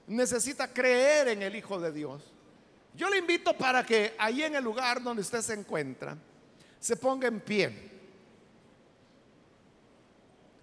necesita 0.05 0.71
creer 0.71 1.29
en 1.29 1.41
el 1.41 1.55
Hijo 1.55 1.79
de 1.79 1.91
Dios, 1.91 2.36
yo 2.97 3.09
le 3.09 3.19
invito 3.19 3.53
para 3.53 3.85
que 3.85 4.15
ahí 4.17 4.41
en 4.41 4.55
el 4.55 4.63
lugar 4.63 5.03
donde 5.03 5.21
usted 5.21 5.41
se 5.41 5.53
encuentra, 5.53 6.17
se 6.79 6.95
ponga 6.97 7.27
en 7.27 7.39
pie. 7.39 7.91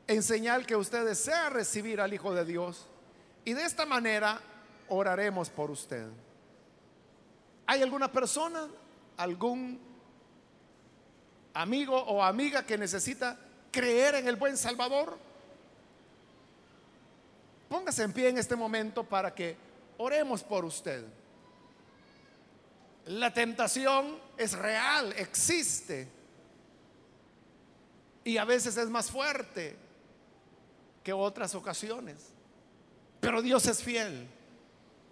En 0.08 0.20
señal 0.20 0.66
que 0.66 0.74
usted 0.74 1.06
desea 1.06 1.48
recibir 1.48 2.00
al 2.00 2.12
Hijo 2.12 2.34
de 2.34 2.44
Dios. 2.44 2.88
Y 3.44 3.52
de 3.52 3.64
esta 3.64 3.86
manera 3.86 4.40
oraremos 4.88 5.48
por 5.48 5.70
usted. 5.70 6.08
¿Hay 7.66 7.82
alguna 7.82 8.10
persona, 8.10 8.66
algún 9.16 9.78
amigo 11.54 11.96
o 11.96 12.20
amiga 12.20 12.66
que 12.66 12.76
necesita 12.76 13.38
creer 13.70 14.16
en 14.16 14.26
el 14.26 14.34
buen 14.34 14.56
Salvador? 14.56 15.16
Póngase 17.68 18.02
en 18.02 18.12
pie 18.12 18.28
en 18.28 18.38
este 18.38 18.56
momento 18.56 19.04
para 19.04 19.32
que 19.32 19.56
oremos 19.98 20.42
por 20.42 20.64
usted. 20.64 21.04
La 23.06 23.32
tentación 23.32 24.18
es 24.36 24.56
real, 24.56 25.12
existe. 25.16 26.08
Y 28.24 28.38
a 28.38 28.44
veces 28.44 28.76
es 28.76 28.88
más 28.88 29.10
fuerte 29.10 29.76
que 31.02 31.12
otras 31.12 31.54
ocasiones. 31.54 32.30
Pero 33.20 33.42
Dios 33.42 33.66
es 33.66 33.82
fiel 33.82 34.26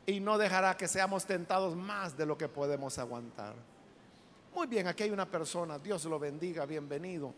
y 0.06 0.20
no 0.20 0.38
dejará 0.38 0.76
que 0.76 0.88
seamos 0.88 1.26
tentados 1.26 1.76
más 1.76 2.16
de 2.16 2.26
lo 2.26 2.36
que 2.36 2.48
podemos 2.48 2.98
aguantar. 2.98 3.54
Muy 4.54 4.66
bien, 4.66 4.86
aquí 4.86 5.04
hay 5.04 5.10
una 5.10 5.30
persona, 5.30 5.78
Dios 5.78 6.04
lo 6.04 6.18
bendiga, 6.18 6.66
bienvenido. 6.66 7.32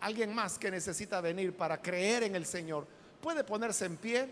Alguien 0.00 0.34
más 0.34 0.58
que 0.58 0.70
necesita 0.70 1.20
venir 1.20 1.56
para 1.56 1.80
creer 1.80 2.22
en 2.24 2.36
el 2.36 2.46
Señor, 2.46 2.86
puede 3.20 3.44
ponerse 3.44 3.84
en 3.84 3.96
pie. 3.96 4.28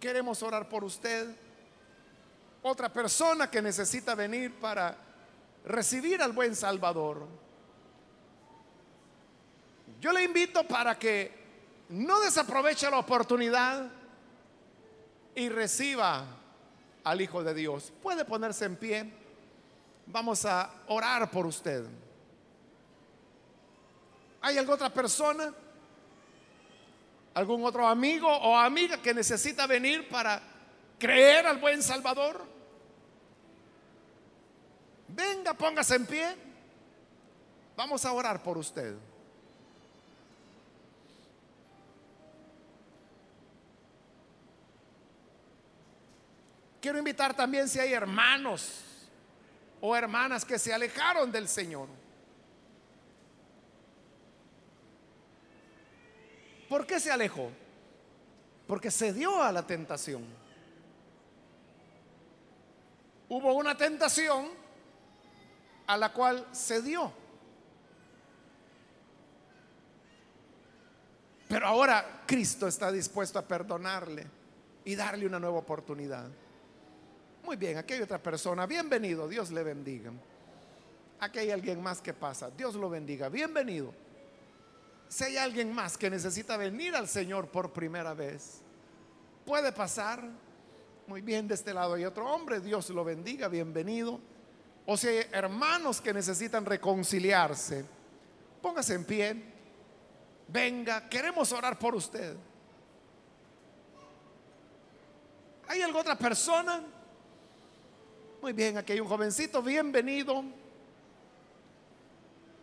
Queremos 0.00 0.42
orar 0.42 0.68
por 0.68 0.84
usted. 0.84 1.28
Otra 2.62 2.92
persona 2.92 3.50
que 3.50 3.60
necesita 3.60 4.14
venir 4.14 4.54
para 4.54 4.96
recibir 5.64 6.22
al 6.22 6.32
buen 6.32 6.54
Salvador. 6.54 7.26
Yo 10.00 10.12
le 10.12 10.22
invito 10.22 10.64
para 10.64 10.98
que 10.98 11.42
no 11.88 12.20
desaproveche 12.20 12.90
la 12.90 12.98
oportunidad 12.98 13.90
y 15.34 15.48
reciba 15.48 16.24
al 17.04 17.20
Hijo 17.20 17.42
de 17.42 17.54
Dios. 17.54 17.92
Puede 18.02 18.24
ponerse 18.24 18.64
en 18.64 18.76
pie. 18.76 19.12
Vamos 20.06 20.44
a 20.44 20.70
orar 20.88 21.30
por 21.30 21.46
usted. 21.46 21.84
¿Hay 24.40 24.58
alguna 24.58 24.74
otra 24.74 24.92
persona? 24.92 25.52
¿Algún 27.34 27.64
otro 27.64 27.86
amigo 27.86 28.28
o 28.28 28.56
amiga 28.56 28.98
que 28.98 29.14
necesita 29.14 29.66
venir 29.66 30.08
para 30.08 30.42
creer 30.98 31.46
al 31.46 31.58
buen 31.58 31.82
Salvador? 31.82 32.51
Venga, 35.14 35.52
póngase 35.52 35.96
en 35.96 36.06
pie. 36.06 36.36
Vamos 37.76 38.04
a 38.04 38.12
orar 38.12 38.42
por 38.42 38.56
usted. 38.56 38.94
Quiero 46.80 46.98
invitar 46.98 47.34
también 47.34 47.68
si 47.68 47.78
hay 47.78 47.92
hermanos 47.92 48.80
o 49.80 49.94
hermanas 49.94 50.44
que 50.44 50.58
se 50.58 50.72
alejaron 50.72 51.30
del 51.30 51.46
Señor. 51.46 51.88
¿Por 56.68 56.86
qué 56.86 56.98
se 56.98 57.12
alejó? 57.12 57.50
Porque 58.66 58.90
se 58.90 59.12
dio 59.12 59.42
a 59.42 59.52
la 59.52 59.66
tentación. 59.66 60.24
Hubo 63.28 63.52
una 63.54 63.76
tentación 63.76 64.61
a 65.92 65.96
la 65.98 66.10
cual 66.10 66.46
se 66.52 66.80
dio. 66.80 67.12
Pero 71.46 71.66
ahora 71.66 72.22
Cristo 72.26 72.66
está 72.66 72.90
dispuesto 72.90 73.38
a 73.38 73.42
perdonarle 73.42 74.26
y 74.86 74.94
darle 74.94 75.26
una 75.26 75.38
nueva 75.38 75.58
oportunidad. 75.58 76.30
Muy 77.44 77.56
bien, 77.56 77.76
aquí 77.76 77.92
hay 77.92 78.00
otra 78.00 78.22
persona. 78.22 78.64
Bienvenido, 78.64 79.28
Dios 79.28 79.50
le 79.50 79.62
bendiga. 79.62 80.10
Aquí 81.20 81.40
hay 81.40 81.50
alguien 81.50 81.82
más 81.82 82.00
que 82.00 82.14
pasa. 82.14 82.50
Dios 82.50 82.74
lo 82.74 82.88
bendiga. 82.88 83.28
Bienvenido. 83.28 83.92
Si 85.08 85.24
hay 85.24 85.36
alguien 85.36 85.74
más 85.74 85.98
que 85.98 86.08
necesita 86.08 86.56
venir 86.56 86.96
al 86.96 87.06
Señor 87.06 87.48
por 87.48 87.70
primera 87.70 88.14
vez, 88.14 88.62
puede 89.44 89.72
pasar. 89.72 90.26
Muy 91.06 91.20
bien, 91.20 91.46
de 91.46 91.54
este 91.54 91.74
lado 91.74 91.92
hay 91.92 92.06
otro 92.06 92.32
hombre. 92.32 92.60
Dios 92.60 92.88
lo 92.88 93.04
bendiga. 93.04 93.48
Bienvenido. 93.48 94.31
O 94.86 94.96
si 94.96 95.08
hay 95.08 95.26
hermanos 95.32 96.00
que 96.00 96.12
necesitan 96.12 96.64
reconciliarse, 96.64 97.84
póngase 98.60 98.94
en 98.94 99.04
pie. 99.04 99.42
Venga, 100.48 101.08
queremos 101.08 101.52
orar 101.52 101.78
por 101.78 101.94
usted. 101.94 102.36
¿Hay 105.68 105.80
alguna 105.82 106.00
otra 106.00 106.18
persona? 106.18 106.82
Muy 108.42 108.52
bien, 108.52 108.76
aquí 108.76 108.92
hay 108.92 109.00
un 109.00 109.08
jovencito, 109.08 109.62
bienvenido. 109.62 110.42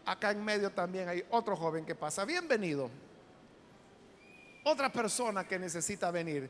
Acá 0.05 0.31
en 0.31 0.43
medio 0.43 0.71
también 0.71 1.07
hay 1.07 1.23
otro 1.29 1.55
joven 1.55 1.85
que 1.85 1.95
pasa, 1.95 2.25
bienvenido. 2.25 2.89
Otra 4.65 4.91
persona 4.91 5.47
que 5.47 5.57
necesita 5.57 6.11
venir, 6.11 6.49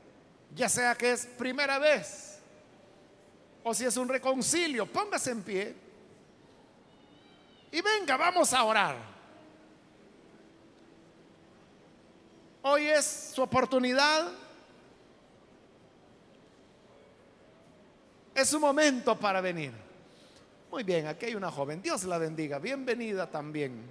ya 0.55 0.67
sea 0.67 0.95
que 0.95 1.11
es 1.11 1.28
primera 1.28 1.78
vez 1.78 2.29
o 3.64 3.74
si 3.74 3.86
es 3.86 3.97
un 3.97 4.07
reconcilio. 4.07 4.86
Póngase 4.86 5.32
en 5.32 5.43
pie 5.43 5.76
y 7.72 7.82
venga, 7.82 8.18
vamos 8.18 8.53
a 8.53 8.64
orar. 8.64 8.95
Hoy 12.62 12.86
es 12.86 13.32
su 13.34 13.41
oportunidad. 13.41 14.32
Es 18.34 18.49
su 18.49 18.60
momento 18.60 19.18
para 19.18 19.41
venir. 19.41 19.74
Muy 20.72 20.84
bien, 20.84 21.07
aquí 21.07 21.28
hay 21.28 21.36
una 21.36 21.51
joven. 21.51 21.82
Dios 21.82 22.03
la 22.03 22.18
bendiga. 22.18 22.60
Bienvenida 22.60 23.30
también. 23.30 23.84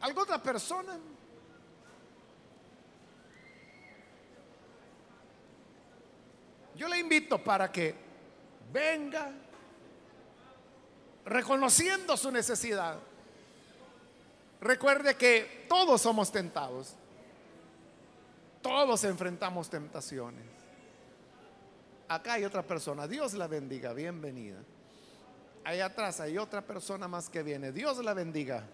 ¿Alguna 0.00 0.22
otra 0.24 0.42
persona? 0.42 0.98
Yo 6.76 6.88
le 6.88 6.98
invito 6.98 7.42
para 7.42 7.70
que 7.70 7.94
venga 8.72 9.30
reconociendo 11.24 12.16
su 12.16 12.30
necesidad. 12.30 12.98
Recuerde 14.60 15.16
que 15.16 15.66
todos 15.68 16.00
somos 16.00 16.32
tentados. 16.32 16.94
Todos 18.62 19.04
enfrentamos 19.04 19.68
tentaciones. 19.68 20.42
Acá 22.08 22.34
hay 22.34 22.44
otra 22.44 22.62
persona. 22.62 23.06
Dios 23.06 23.34
la 23.34 23.46
bendiga. 23.46 23.92
Bienvenida. 23.92 24.58
Allá 25.64 25.86
atrás 25.86 26.20
hay 26.20 26.38
otra 26.38 26.62
persona 26.62 27.06
más 27.06 27.28
que 27.28 27.42
viene. 27.42 27.72
Dios 27.72 27.98
la 27.98 28.14
bendiga. 28.14 28.64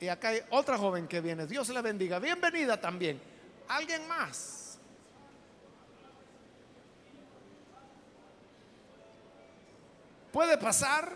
Y 0.00 0.08
acá 0.08 0.28
hay 0.28 0.40
otra 0.50 0.76
joven 0.76 1.06
que 1.08 1.20
viene. 1.20 1.46
Dios 1.46 1.68
la 1.70 1.82
bendiga. 1.82 2.18
Bienvenida 2.18 2.80
también. 2.80 3.20
¿Alguien 3.68 4.06
más? 4.08 4.65
¿Puede 10.36 10.58
pasar? 10.58 11.10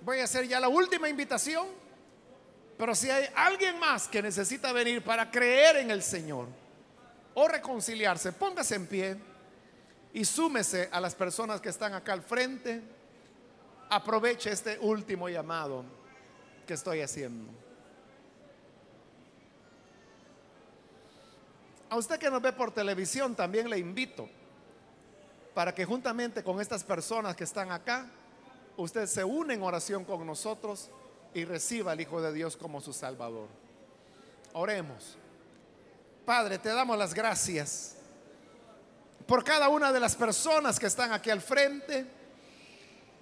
Voy 0.00 0.18
a 0.18 0.24
hacer 0.24 0.48
ya 0.48 0.58
la 0.58 0.66
última 0.66 1.08
invitación. 1.08 1.68
Pero 2.76 2.96
si 2.96 3.10
hay 3.10 3.28
alguien 3.36 3.78
más 3.78 4.08
que 4.08 4.20
necesita 4.20 4.72
venir 4.72 5.04
para 5.04 5.30
creer 5.30 5.76
en 5.76 5.92
el 5.92 6.02
Señor 6.02 6.48
o 7.34 7.46
reconciliarse, 7.46 8.32
póngase 8.32 8.74
en 8.74 8.86
pie 8.88 9.29
y 10.12 10.24
súmese 10.24 10.88
a 10.92 11.00
las 11.00 11.14
personas 11.14 11.60
que 11.60 11.68
están 11.68 11.94
acá 11.94 12.12
al 12.12 12.22
frente. 12.22 12.82
Aproveche 13.88 14.50
este 14.50 14.78
último 14.80 15.28
llamado 15.28 15.84
que 16.66 16.74
estoy 16.74 17.00
haciendo. 17.00 17.50
A 21.88 21.96
usted 21.96 22.18
que 22.18 22.30
nos 22.30 22.40
ve 22.40 22.52
por 22.52 22.72
televisión 22.72 23.34
también 23.34 23.68
le 23.68 23.78
invito 23.78 24.28
para 25.54 25.74
que 25.74 25.84
juntamente 25.84 26.44
con 26.44 26.60
estas 26.60 26.84
personas 26.84 27.34
que 27.34 27.44
están 27.44 27.72
acá, 27.72 28.08
usted 28.76 29.06
se 29.06 29.24
une 29.24 29.54
en 29.54 29.62
oración 29.62 30.04
con 30.04 30.24
nosotros 30.24 30.88
y 31.34 31.44
reciba 31.44 31.92
al 31.92 32.00
Hijo 32.00 32.22
de 32.22 32.32
Dios 32.32 32.56
como 32.56 32.80
su 32.80 32.92
Salvador. 32.92 33.48
Oremos. 34.52 35.16
Padre, 36.24 36.58
te 36.58 36.68
damos 36.68 36.96
las 36.96 37.14
gracias 37.14 37.96
por 39.30 39.44
cada 39.44 39.68
una 39.68 39.92
de 39.92 40.00
las 40.00 40.16
personas 40.16 40.80
que 40.80 40.86
están 40.86 41.12
aquí 41.12 41.30
al 41.30 41.40
frente, 41.40 42.04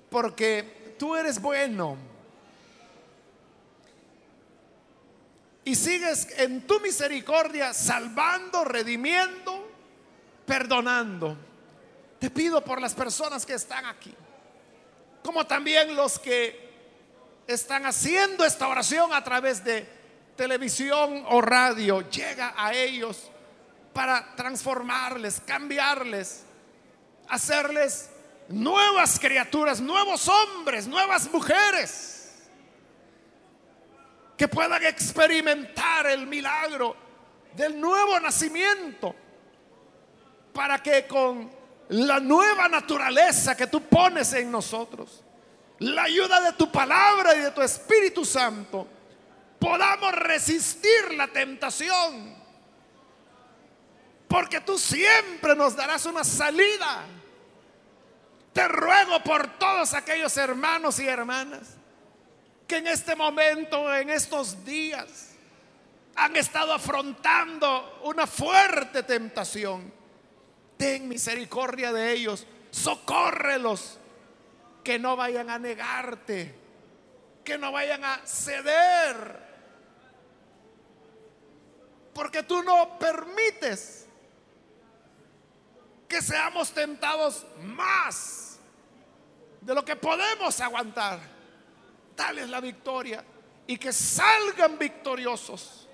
porque 0.09 0.94
tú 0.98 1.14
eres 1.14 1.38
bueno 1.38 1.98
y 5.64 5.74
sigues 5.74 6.28
en 6.38 6.66
tu 6.66 6.80
misericordia 6.80 7.74
salvando, 7.74 8.64
redimiendo, 8.64 9.70
perdonando. 10.46 11.36
Te 12.18 12.30
pido 12.30 12.64
por 12.64 12.80
las 12.80 12.94
personas 12.94 13.44
que 13.44 13.52
están 13.52 13.84
aquí, 13.84 14.14
como 15.22 15.46
también 15.46 15.94
los 15.94 16.18
que 16.18 16.70
están 17.46 17.84
haciendo 17.84 18.46
esta 18.46 18.66
oración 18.66 19.12
a 19.12 19.22
través 19.22 19.62
de 19.62 19.86
televisión 20.36 21.26
o 21.28 21.42
radio, 21.42 22.09
llega 22.09 22.54
a 22.56 22.72
ellos 22.72 23.30
para 23.99 24.32
transformarles, 24.36 25.42
cambiarles, 25.44 26.44
hacerles 27.28 28.09
nuevas 28.46 29.18
criaturas, 29.18 29.80
nuevos 29.80 30.28
hombres, 30.28 30.86
nuevas 30.86 31.28
mujeres, 31.32 32.38
que 34.36 34.46
puedan 34.46 34.84
experimentar 34.84 36.07
el 36.07 36.28
milagro 36.28 36.94
del 37.57 37.80
nuevo 37.80 38.20
nacimiento, 38.20 39.16
para 40.53 40.80
que 40.80 41.09
con 41.09 41.51
la 41.88 42.20
nueva 42.20 42.68
naturaleza 42.68 43.57
que 43.57 43.66
tú 43.66 43.82
pones 43.82 44.32
en 44.32 44.49
nosotros, 44.49 45.24
la 45.80 46.05
ayuda 46.05 46.40
de 46.40 46.53
tu 46.53 46.70
palabra 46.70 47.34
y 47.34 47.40
de 47.40 47.51
tu 47.51 47.62
Espíritu 47.62 48.24
Santo, 48.24 48.86
podamos 49.59 50.12
resistir 50.12 51.14
la 51.16 51.26
tentación. 51.26 52.38
Porque 54.29 54.61
tú 54.61 54.79
siempre 54.79 55.57
nos 55.57 55.74
darás 55.74 56.05
una 56.07 56.22
salida. 56.22 57.07
Te 58.53 58.68
ruego 58.68 59.22
por 59.24 59.59
todos 59.59 59.95
aquellos 59.95 60.37
hermanos 60.37 60.99
y 61.01 61.09
hermanas 61.09 61.79
que 62.66 62.76
en 62.76 62.87
este 62.87 63.16
momento, 63.16 63.93
en 63.95 64.11
estos 64.11 64.64
días, 64.64 65.31
han 66.14 66.37
estado 66.37 66.74
afrontando 66.74 68.01
una 68.05 68.26
fuerte 68.26 69.05
tentación. 69.05 69.91
Ten 70.76 71.09
misericordia 71.09 71.93
de 71.93 72.12
ellos, 72.12 72.47
socórrelos 72.70 73.99
que 74.85 74.99
no 74.99 75.16
vayan 75.16 75.49
a 75.49 75.59
negarte, 75.59 76.55
que 77.43 77.57
no 77.57 77.72
vayan 77.72 78.05
a 78.05 78.20
ceder, 78.26 79.49
porque 82.12 82.43
tú 82.43 82.62
no 82.62 82.99
permites 82.99 84.07
que 86.09 86.22
seamos 86.22 86.70
tentados 86.72 87.46
más 87.62 88.59
de 89.61 89.74
lo 89.74 89.84
que 89.84 89.94
podemos 89.94 90.59
aguantar. 90.61 91.20
Dales 92.16 92.48
la 92.48 92.61
victoria 92.61 93.24
y 93.66 93.76
que 93.76 93.92
salgan 93.92 94.78
victoriosos 94.78 95.86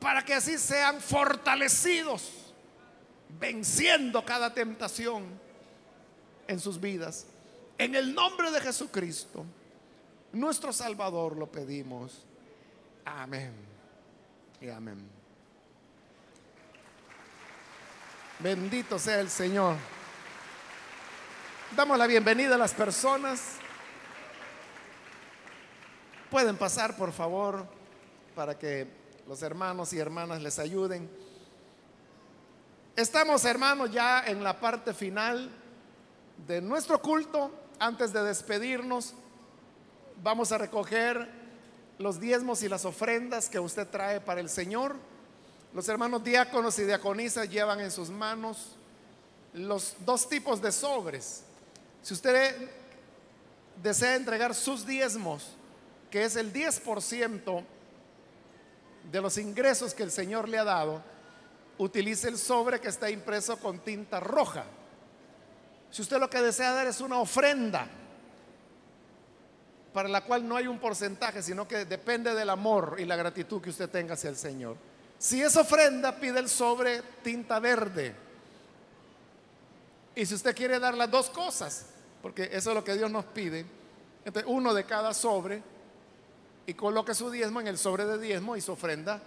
para 0.00 0.24
que 0.24 0.34
así 0.34 0.58
sean 0.58 1.00
fortalecidos, 1.00 2.52
venciendo 3.38 4.24
cada 4.24 4.52
tentación 4.52 5.24
en 6.48 6.60
sus 6.60 6.80
vidas. 6.80 7.26
En 7.78 7.94
el 7.94 8.14
nombre 8.14 8.50
de 8.50 8.60
Jesucristo, 8.60 9.44
nuestro 10.32 10.72
Salvador, 10.72 11.36
lo 11.36 11.50
pedimos. 11.50 12.24
Amén. 13.04 13.52
Y 14.60 14.68
amén. 14.68 15.15
Bendito 18.38 18.98
sea 18.98 19.20
el 19.20 19.30
Señor. 19.30 19.76
Damos 21.74 21.96
la 21.96 22.06
bienvenida 22.06 22.56
a 22.56 22.58
las 22.58 22.74
personas. 22.74 23.52
Pueden 26.30 26.56
pasar, 26.56 26.96
por 26.96 27.12
favor, 27.12 27.66
para 28.34 28.58
que 28.58 28.86
los 29.26 29.40
hermanos 29.42 29.94
y 29.94 29.98
hermanas 29.98 30.42
les 30.42 30.58
ayuden. 30.58 31.08
Estamos, 32.94 33.42
hermanos, 33.46 33.90
ya 33.90 34.22
en 34.26 34.44
la 34.44 34.60
parte 34.60 34.92
final 34.92 35.50
de 36.46 36.60
nuestro 36.60 37.00
culto, 37.00 37.50
antes 37.78 38.12
de 38.12 38.22
despedirnos, 38.22 39.14
vamos 40.22 40.52
a 40.52 40.58
recoger 40.58 41.26
los 41.98 42.20
diezmos 42.20 42.62
y 42.62 42.68
las 42.68 42.84
ofrendas 42.84 43.48
que 43.48 43.58
usted 43.58 43.88
trae 43.88 44.20
para 44.20 44.42
el 44.42 44.50
Señor. 44.50 44.96
Los 45.72 45.88
hermanos 45.88 46.24
diáconos 46.24 46.78
y 46.78 46.84
diaconisas 46.84 47.48
llevan 47.48 47.80
en 47.80 47.90
sus 47.90 48.10
manos 48.10 48.76
los 49.52 49.96
dos 50.00 50.28
tipos 50.28 50.60
de 50.60 50.72
sobres. 50.72 51.42
Si 52.02 52.14
usted 52.14 52.70
desea 53.82 54.16
entregar 54.16 54.54
sus 54.54 54.86
diezmos, 54.86 55.48
que 56.10 56.24
es 56.24 56.36
el 56.36 56.52
10% 56.52 57.64
de 59.10 59.20
los 59.20 59.38
ingresos 59.38 59.94
que 59.94 60.02
el 60.02 60.10
Señor 60.10 60.48
le 60.48 60.58
ha 60.58 60.64
dado, 60.64 61.02
utilice 61.78 62.28
el 62.28 62.38
sobre 62.38 62.80
que 62.80 62.88
está 62.88 63.10
impreso 63.10 63.58
con 63.58 63.80
tinta 63.80 64.20
roja. 64.20 64.64
Si 65.90 66.02
usted 66.02 66.18
lo 66.18 66.30
que 66.30 66.40
desea 66.40 66.72
dar 66.72 66.86
es 66.86 67.00
una 67.00 67.18
ofrenda, 67.18 67.88
para 69.92 70.08
la 70.08 70.24
cual 70.24 70.46
no 70.46 70.56
hay 70.56 70.66
un 70.66 70.78
porcentaje, 70.78 71.42
sino 71.42 71.66
que 71.66 71.86
depende 71.86 72.34
del 72.34 72.50
amor 72.50 72.96
y 72.98 73.06
la 73.06 73.16
gratitud 73.16 73.62
que 73.62 73.70
usted 73.70 73.88
tenga 73.88 74.12
hacia 74.12 74.28
el 74.28 74.36
Señor. 74.36 74.76
Si 75.18 75.42
es 75.42 75.56
ofrenda, 75.56 76.16
pide 76.16 76.38
el 76.38 76.48
sobre 76.48 77.02
tinta 77.22 77.58
verde. 77.58 78.14
Y 80.14 80.24
si 80.24 80.34
usted 80.34 80.54
quiere 80.54 80.78
dar 80.78 80.94
las 80.94 81.10
dos 81.10 81.30
cosas, 81.30 81.86
porque 82.22 82.44
eso 82.52 82.70
es 82.70 82.74
lo 82.74 82.84
que 82.84 82.94
Dios 82.94 83.10
nos 83.10 83.24
pide, 83.26 83.66
Entonces, 84.24 84.50
uno 84.50 84.74
de 84.74 84.84
cada 84.84 85.14
sobre 85.14 85.62
y 86.66 86.74
coloque 86.74 87.14
su 87.14 87.30
diezmo 87.30 87.60
en 87.60 87.68
el 87.68 87.78
sobre 87.78 88.04
de 88.04 88.18
diezmo 88.18 88.56
y 88.56 88.60
su 88.60 88.72
ofrenda 88.72 89.20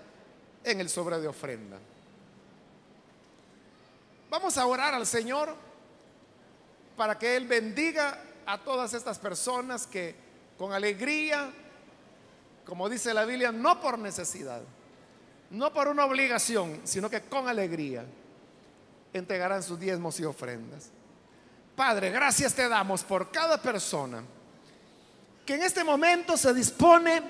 en 0.63 0.79
el 0.81 0.89
sobre 0.89 1.19
de 1.19 1.27
ofrenda. 1.27 1.77
Vamos 4.29 4.57
a 4.57 4.67
orar 4.67 4.93
al 4.93 5.07
Señor 5.07 5.55
para 6.97 7.17
que 7.17 7.35
Él 7.35 7.47
bendiga 7.47 8.21
a 8.45 8.57
todas 8.57 8.93
estas 8.93 9.17
personas 9.17 9.87
que 9.87 10.15
con 10.57 10.73
alegría, 10.73 11.49
como 12.65 12.89
dice 12.89 13.13
la 13.13 13.25
Biblia, 13.25 13.51
no 13.51 13.79
por 13.79 13.97
necesidad, 13.97 14.61
no 15.51 15.73
por 15.73 15.87
una 15.87 16.05
obligación, 16.05 16.81
sino 16.83 17.09
que 17.09 17.21
con 17.21 17.47
alegría 17.47 18.05
entregarán 19.13 19.63
sus 19.63 19.79
diezmos 19.79 20.19
y 20.19 20.25
ofrendas. 20.25 20.89
Padre, 21.75 22.11
gracias 22.11 22.53
te 22.53 22.67
damos 22.67 23.03
por 23.03 23.31
cada 23.31 23.61
persona 23.61 24.23
que 25.45 25.55
en 25.55 25.63
este 25.63 25.83
momento 25.83 26.37
se 26.37 26.53
dispone 26.53 27.23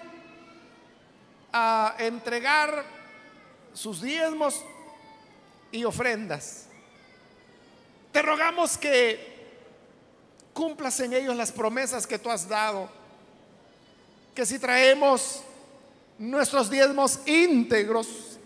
a 1.54 1.96
entregar 2.00 2.84
sus 3.74 4.02
diezmos 4.02 4.62
y 5.72 5.84
ofrendas. 5.84 6.66
Te 8.12 8.22
rogamos 8.22 8.78
que 8.78 9.38
cumplas 10.54 11.00
en 11.00 11.14
ellos 11.14 11.36
las 11.36 11.52
promesas 11.52 12.06
que 12.06 12.20
tú 12.20 12.30
has 12.30 12.48
dado, 12.50 12.90
que 14.36 14.46
si 14.46 14.60
traemos 14.60 15.44
nuestros 16.20 16.70
diezmos 16.70 17.22
íntegros, 17.26 18.38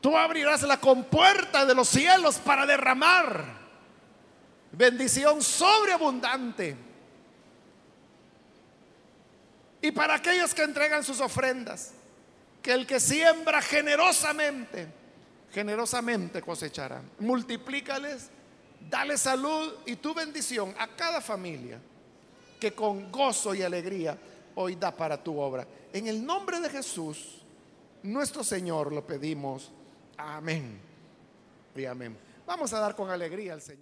tú 0.00 0.16
abrirás 0.16 0.62
la 0.62 0.80
compuerta 0.80 1.66
de 1.66 1.74
los 1.74 1.88
cielos 1.88 2.36
para 2.36 2.64
derramar 2.64 3.58
bendición 4.72 5.42
sobreabundante 5.42 6.76
y 9.82 9.90
para 9.90 10.14
aquellos 10.14 10.54
que 10.54 10.62
entregan 10.62 11.02
sus 11.02 11.20
ofrendas, 11.20 11.92
que 12.62 12.72
el 12.72 12.86
que 12.86 13.00
siembra 13.00 13.60
generosamente, 13.60 14.86
generosamente 15.52 16.42
cosechará. 16.42 17.02
Multiplícales, 17.18 18.30
dale 18.88 19.18
salud 19.18 19.74
y 19.86 19.96
tu 19.96 20.14
bendición 20.14 20.74
a 20.78 20.86
cada 20.86 21.20
familia 21.20 21.80
que 22.60 22.72
con 22.72 23.10
gozo 23.10 23.54
y 23.54 23.62
alegría 23.62 24.16
hoy 24.54 24.76
da 24.76 24.94
para 24.94 25.22
tu 25.22 25.38
obra. 25.38 25.66
En 25.92 26.06
el 26.06 26.24
nombre 26.24 26.60
de 26.60 26.68
Jesús, 26.68 27.42
nuestro 28.02 28.44
Señor, 28.44 28.92
lo 28.92 29.06
pedimos. 29.06 29.70
Amén. 30.16 30.80
Y 31.74 31.84
amén. 31.84 32.16
Vamos 32.46 32.72
a 32.72 32.80
dar 32.80 32.96
con 32.96 33.10
alegría 33.10 33.54
al 33.54 33.62
Señor. 33.62 33.78